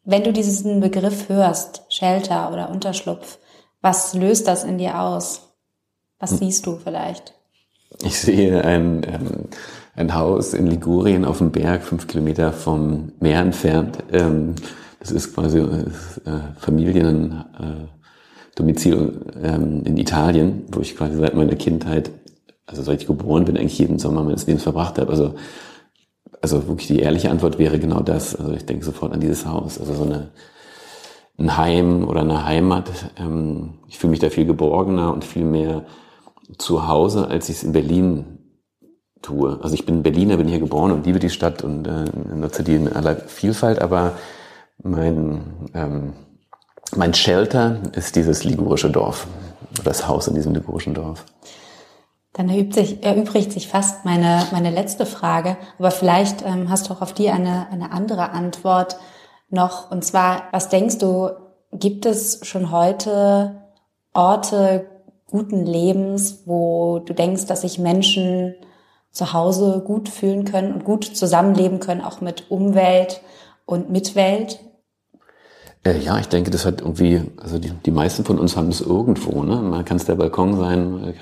wenn 0.05 0.25
du 0.25 0.33
diesen 0.33 0.81
Begriff 0.81 1.29
hörst, 1.29 1.83
Shelter 1.89 2.53
oder 2.53 2.71
Unterschlupf, 2.71 3.39
was 3.81 4.15
löst 4.15 4.49
das 4.49 4.65
in 4.65 4.79
dir 4.79 5.01
aus? 5.01 5.53
Was 6.19 6.33
hm. 6.33 6.39
siehst 6.39 6.67
du 6.67 6.77
vielleicht? 6.77 7.35
Ich 8.03 8.19
sehe 8.19 8.65
ein, 8.65 9.03
ähm, 9.05 9.49
ein 9.95 10.15
Haus 10.15 10.53
in 10.55 10.67
Ligurien 10.67 11.25
auf 11.25 11.39
dem 11.39 11.53
Berg, 11.53 11.85
fünf 11.85 12.09
Kilometer 12.09 12.53
vom 12.53 13.13
Meer 13.21 13.41
entfernt. 13.41 13.99
Ähm, 14.11 14.57
es 15.01 15.11
ist 15.11 15.35
quasi 15.35 15.59
äh, 15.59 15.85
Familiendomizil 18.57 19.21
ähm, 19.43 19.83
in 19.85 19.97
Italien, 19.97 20.65
wo 20.71 20.81
ich 20.81 20.97
quasi 20.97 21.17
seit 21.17 21.35
meiner 21.35 21.57
Kindheit, 21.57 22.11
also 22.67 22.83
seit 22.83 23.01
ich 23.01 23.07
geboren 23.07 23.45
bin, 23.45 23.57
eigentlich 23.57 23.79
jeden 23.79 23.99
Sommer 23.99 24.23
meines 24.23 24.47
Lebens 24.47 24.63
verbracht 24.63 24.99
habe. 24.99 25.11
Also, 25.11 25.35
also 26.41 26.69
wirklich 26.69 26.87
die 26.87 27.01
ehrliche 27.01 27.31
Antwort 27.31 27.59
wäre 27.59 27.79
genau 27.79 28.01
das. 28.01 28.37
Also 28.37 28.53
ich 28.53 28.67
denke 28.67 28.85
sofort 28.85 29.13
an 29.13 29.21
dieses 29.21 29.47
Haus. 29.47 29.79
Also 29.79 29.95
so 29.95 30.05
eine, 30.05 30.31
ein 31.39 31.57
Heim 31.57 32.07
oder 32.09 32.21
eine 32.21 32.45
Heimat. 32.45 32.91
Ähm, 33.19 33.75
ich 33.89 33.99
fühle 33.99 34.13
mich 34.13 34.21
da 34.21 34.31
viel 34.31 34.47
geborgener 34.47 35.13
und 35.13 35.25
viel 35.25 35.45
mehr 35.45 35.85
zu 36.59 36.87
Hause, 36.87 37.29
als 37.29 37.49
ich 37.49 37.57
es 37.57 37.65
in 37.65 37.73
Berlin 37.73 38.39
tue. 39.23 39.59
Also 39.63 39.75
ich 39.75 39.87
bin 39.87 40.03
Berliner, 40.03 40.37
bin 40.37 40.49
hier 40.49 40.61
geboren 40.61 40.93
und 40.93 41.07
liebe 41.07 41.19
die 41.19 41.31
Stadt 41.31 41.65
und 41.65 41.87
äh, 41.89 42.05
nutze 42.35 42.63
die 42.63 42.75
in 42.75 42.93
aller 42.93 43.17
Vielfalt, 43.17 43.81
aber 43.81 44.13
mein, 44.83 45.71
ähm, 45.73 46.13
mein 46.95 47.15
Shelter 47.15 47.79
ist 47.93 48.17
dieses 48.17 48.45
ligurische 48.45 48.91
Dorf, 48.91 49.27
das 49.85 50.07
Haus 50.07 50.29
in 50.29 50.35
diesem 50.35 50.55
ligurischen 50.55 50.95
Dorf. 50.95 51.25
Dann 52.33 52.49
sich, 52.73 53.05
erübrigt 53.05 53.53
sich 53.53 53.69
fast 53.69 54.05
meine, 54.05 54.45
meine 54.51 54.71
letzte 54.71 55.07
Frage, 55.07 55.57
aber 55.79 55.93
vielleicht 55.93 56.43
ähm, 56.43 56.69
hast 56.69 56.89
du 56.89 56.95
auch 56.95 57.01
auf 57.01 57.13
die 57.13 57.31
eine, 57.31 57.69
eine 57.71 57.93
andere 57.93 58.31
Antwort 58.31 58.97
noch. 59.51 59.91
Und 59.91 60.05
zwar, 60.05 60.45
was 60.51 60.69
denkst 60.69 60.99
du, 60.99 61.31
gibt 61.73 62.07
es 62.07 62.41
schon 62.43 62.73
heute 62.73 63.63
Orte 64.13 64.87
guten 65.29 65.65
Lebens, 65.65 66.43
wo 66.45 66.99
du 66.99 67.13
denkst, 67.13 67.47
dass 67.47 67.63
sich 67.63 67.79
Menschen 67.79 68.55
zu 69.11 69.33
Hause 69.33 69.83
gut 69.87 70.09
fühlen 70.09 70.45
können 70.45 70.73
und 70.73 70.85
gut 70.85 71.05
zusammenleben 71.05 71.79
können, 71.79 72.01
auch 72.01 72.21
mit 72.21 72.51
Umwelt 72.51 73.21
und 73.65 73.91
Mitwelt? 73.91 74.59
Äh, 75.85 75.99
ja, 75.99 76.19
ich 76.19 76.29
denke, 76.29 76.51
das 76.51 76.65
hat 76.65 76.81
irgendwie, 76.81 77.23
also 77.41 77.59
die, 77.59 77.71
die 77.71 77.91
meisten 77.91 78.25
von 78.25 78.39
uns 78.39 78.57
haben 78.57 78.71
das 78.71 78.81
irgendwo. 78.81 79.43
Ne? 79.43 79.57
Man 79.57 79.85
kann 79.85 79.99
es 79.99 80.07
der 80.07 80.15
Balkon 80.15 80.57
sein, 80.57 81.15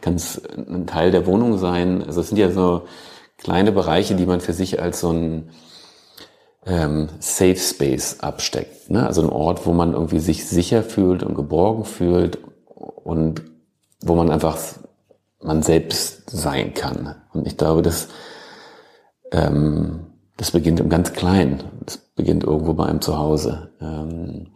kann 0.00 0.14
es 0.14 0.40
ein 0.56 0.86
Teil 0.86 1.10
der 1.10 1.26
Wohnung 1.26 1.58
sein. 1.58 2.02
Also 2.04 2.20
es 2.20 2.28
sind 2.28 2.38
ja 2.38 2.50
so 2.50 2.82
kleine 3.36 3.72
Bereiche, 3.72 4.14
die 4.14 4.26
man 4.26 4.40
für 4.40 4.52
sich 4.52 4.80
als 4.80 5.00
so 5.00 5.10
ein 5.10 5.50
ähm, 6.66 7.08
Safe 7.18 7.56
Space 7.56 8.20
absteckt. 8.20 8.90
Ne? 8.90 9.04
Also 9.06 9.22
ein 9.22 9.30
Ort, 9.30 9.66
wo 9.66 9.72
man 9.72 9.92
irgendwie 9.92 10.20
sich 10.20 10.46
sicher 10.46 10.82
fühlt 10.82 11.24
und 11.24 11.34
geborgen 11.34 11.84
fühlt 11.84 12.38
und 12.74 13.42
wo 14.00 14.14
man 14.14 14.30
einfach 14.30 14.56
man 15.42 15.62
selbst 15.62 16.30
sein 16.30 16.74
kann. 16.74 17.16
Und 17.32 17.46
ich 17.46 17.56
glaube, 17.56 17.82
dass 17.82 18.08
ähm, 19.32 20.06
das 20.36 20.50
beginnt 20.50 20.80
im 20.80 20.88
ganz 20.88 21.12
Kleinen. 21.12 21.64
Das 21.84 21.98
beginnt 21.98 22.44
irgendwo 22.44 22.74
bei 22.74 22.86
einem 22.86 23.00
Zuhause. 23.00 23.72
Ähm, 23.80 24.48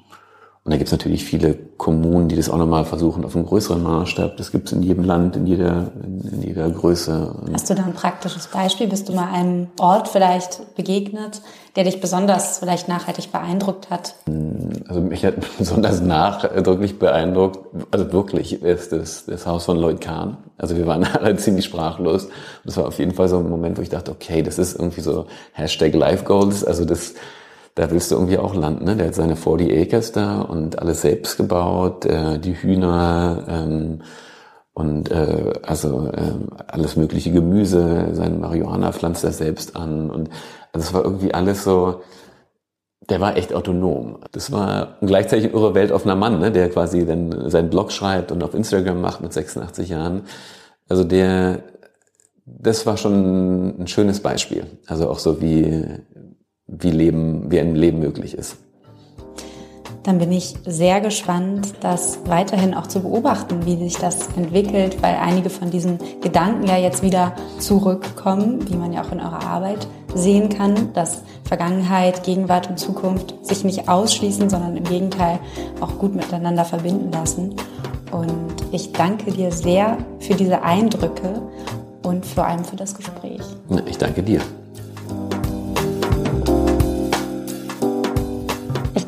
und 0.69 0.73
da 0.73 0.77
gibt 0.77 0.89
es 0.89 0.93
natürlich 0.93 1.25
viele 1.25 1.55
Kommunen, 1.79 2.29
die 2.29 2.37
das 2.37 2.51
auch 2.51 2.59
nochmal 2.59 2.85
versuchen 2.85 3.25
auf 3.25 3.35
einem 3.35 3.47
größeren 3.47 3.83
Maßstab. 3.83 4.37
Das 4.37 4.53
gibt 4.53 4.67
es 4.67 4.75
in 4.75 4.83
jedem 4.83 5.03
Land, 5.03 5.35
in 5.35 5.47
jeder, 5.47 5.93
in 6.05 6.43
jeder 6.43 6.69
Größe. 6.69 7.35
Hast 7.55 7.71
du 7.71 7.75
da 7.75 7.85
ein 7.85 7.95
praktisches 7.95 8.49
Beispiel? 8.49 8.87
Bist 8.87 9.09
du 9.09 9.15
mal 9.15 9.33
einem 9.33 9.69
Ort 9.81 10.09
vielleicht 10.09 10.77
begegnet, 10.77 11.41
der 11.75 11.85
dich 11.85 12.03
besonders 12.03 12.59
vielleicht 12.59 12.87
nachhaltig 12.87 13.33
beeindruckt 13.33 13.89
hat? 13.89 14.17
Also 14.87 15.01
mich 15.01 15.25
hat 15.25 15.37
besonders 15.59 16.03
nachdrücklich 16.03 16.99
beeindruckt, 16.99 17.61
also 17.91 18.13
wirklich, 18.13 18.63
ist 18.63 18.93
das, 18.93 19.25
das 19.25 19.47
Haus 19.47 19.65
von 19.65 19.79
Lloyd 19.79 20.03
Kahn. 20.03 20.37
Also 20.59 20.77
wir 20.77 20.87
waren 20.87 21.03
alle 21.19 21.35
ziemlich 21.37 21.65
sprachlos. 21.65 22.29
Das 22.67 22.77
war 22.77 22.89
auf 22.89 22.99
jeden 22.99 23.15
Fall 23.15 23.31
so 23.31 23.39
ein 23.39 23.49
Moment, 23.49 23.79
wo 23.79 23.81
ich 23.81 23.89
dachte, 23.89 24.11
okay, 24.11 24.43
das 24.43 24.59
ist 24.59 24.79
irgendwie 24.79 25.01
so 25.01 25.29
Hashtag 25.53 25.95
Life 25.95 26.25
Goals. 26.25 26.63
Also 26.63 26.85
das 26.85 27.15
da 27.79 27.93
willst 27.93 28.11
du 28.11 28.17
irgendwie 28.17 28.39
auch 28.39 28.57
landen. 28.57 28.85
Ne? 28.85 28.97
Der 28.97 29.07
hat 29.07 29.15
seine 29.15 29.37
40 29.37 29.73
Acres 29.73 30.11
da 30.11 30.41
und 30.41 30.81
alles 30.81 31.03
selbst 31.03 31.37
gebaut, 31.37 32.05
äh, 32.07 32.41
die 32.41 32.55
Hühner 32.55 33.45
ähm, 33.49 34.03
und 34.73 35.13
äh, 35.13 35.53
also 35.63 36.09
äh, 36.09 36.33
alles 36.67 36.97
mögliche 36.97 37.31
Gemüse, 37.31 38.09
seine 38.15 38.35
Marihuana 38.37 38.93
pflanzt 38.93 39.23
er 39.23 39.31
selbst 39.31 39.77
an 39.77 40.11
und 40.11 40.29
also 40.73 40.89
es 40.89 40.93
war 40.93 41.05
irgendwie 41.05 41.33
alles 41.33 41.63
so, 41.63 42.01
der 43.09 43.21
war 43.21 43.37
echt 43.37 43.55
autonom. 43.55 44.19
Das 44.33 44.51
war 44.51 44.97
gleichzeitig 45.01 45.47
ein 45.47 45.53
irre 45.53 45.77
weltoffener 45.77 46.17
Mann, 46.17 46.41
ne? 46.41 46.51
der 46.51 46.71
quasi 46.71 47.07
dann 47.07 47.49
seinen 47.49 47.71
Blog 47.71 47.93
schreibt 47.93 48.33
und 48.33 48.43
auf 48.43 48.55
Instagram 48.55 49.01
macht 49.01 49.21
mit 49.21 49.33
86 49.33 49.89
Jahren. 49.89 50.23
Also 50.89 51.05
der, 51.05 51.61
das 52.45 52.87
war 52.87 52.97
schon 52.97 53.81
ein 53.83 53.87
schönes 53.87 54.19
Beispiel. 54.21 54.67
Also 54.89 55.09
auch 55.09 55.21
so 55.21 55.41
wie, 55.41 55.85
wie, 56.69 56.91
Leben, 56.91 57.51
wie 57.51 57.59
ein 57.59 57.75
Leben 57.75 57.99
möglich 57.99 58.35
ist. 58.35 58.59
Dann 60.05 60.19
bin 60.19 60.33
ich 60.33 60.55
sehr 60.65 61.01
gespannt, 61.01 61.75
das 61.81 62.21
weiterhin 62.25 62.73
auch 62.73 62.87
zu 62.87 63.01
beobachten, 63.01 63.67
wie 63.67 63.77
sich 63.77 63.97
das 63.97 64.29
entwickelt, 64.37 65.03
weil 65.03 65.17
einige 65.17 65.51
von 65.51 65.71
diesen 65.71 65.99
Gedanken 66.23 66.67
ja 66.67 66.79
jetzt 66.79 67.03
wieder 67.03 67.35
zurückkommen, 67.59 68.71
wie 68.71 68.77
man 68.77 68.93
ja 68.93 69.03
auch 69.03 69.13
in 69.13 69.21
eurer 69.21 69.43
Arbeit 69.43 69.87
sehen 70.15 70.49
kann, 70.49 70.93
dass 70.95 71.23
Vergangenheit, 71.45 72.23
Gegenwart 72.23 72.71
und 72.71 72.79
Zukunft 72.79 73.35
sich 73.43 73.65
nicht 73.65 73.89
ausschließen, 73.89 74.49
sondern 74.49 74.77
im 74.77 74.85
Gegenteil 74.85 75.41
auch 75.81 75.99
gut 75.99 76.15
miteinander 76.15 76.65
verbinden 76.65 77.13
lassen. 77.13 77.55
Und 78.11 78.55
ich 78.73 78.93
danke 78.93 79.31
dir 79.33 79.53
sehr 79.53 79.99
für 80.21 80.35
diese 80.35 80.63
Eindrücke 80.63 81.43
und 82.03 82.25
vor 82.25 82.47
allem 82.47 82.65
für 82.65 82.77
das 82.77 82.95
Gespräch. 82.95 83.43
Ich 83.87 83.99
danke 83.99 84.23
dir. 84.23 84.41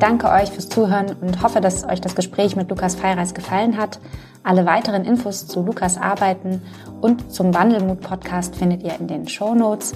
Danke 0.01 0.29
euch 0.29 0.51
fürs 0.51 0.69
Zuhören 0.69 1.15
und 1.21 1.43
hoffe, 1.43 1.61
dass 1.61 1.87
euch 1.87 2.01
das 2.01 2.15
Gespräch 2.15 2.55
mit 2.55 2.69
Lukas 2.69 2.95
Feireis 2.95 3.33
gefallen 3.33 3.77
hat. 3.77 3.99
Alle 4.43 4.65
weiteren 4.65 5.05
Infos 5.05 5.47
zu 5.47 5.61
Lukas 5.61 5.97
Arbeiten 5.97 6.61
und 7.01 7.31
zum 7.31 7.53
Wandelmut-Podcast 7.53 8.55
findet 8.55 8.83
ihr 8.83 8.99
in 8.99 9.07
den 9.07 9.27
Show 9.27 9.53
Notes. 9.53 9.93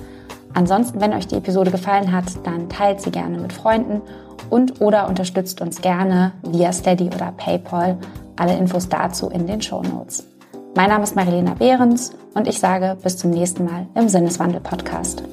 Ansonsten, 0.53 1.01
wenn 1.01 1.13
euch 1.13 1.27
die 1.27 1.35
Episode 1.35 1.71
gefallen 1.71 2.11
hat, 2.11 2.25
dann 2.43 2.69
teilt 2.69 3.01
sie 3.01 3.11
gerne 3.11 3.37
mit 3.37 3.51
Freunden 3.51 4.01
und 4.49 4.79
oder 4.79 5.07
unterstützt 5.07 5.59
uns 5.61 5.81
gerne 5.81 6.33
via 6.43 6.71
Steady 6.71 7.07
oder 7.07 7.33
PayPal. 7.35 7.97
Alle 8.37 8.55
Infos 8.57 8.87
dazu 8.87 9.29
in 9.29 9.47
den 9.47 9.61
Show 9.61 9.81
Notes. 9.81 10.27
Mein 10.75 10.89
Name 10.89 11.03
ist 11.03 11.15
Marilena 11.15 11.55
Behrens 11.55 12.11
und 12.33 12.47
ich 12.47 12.59
sage 12.59 12.97
bis 13.01 13.17
zum 13.17 13.31
nächsten 13.31 13.65
Mal 13.65 13.87
im 13.95 14.07
Sinneswandel-Podcast. 14.07 15.23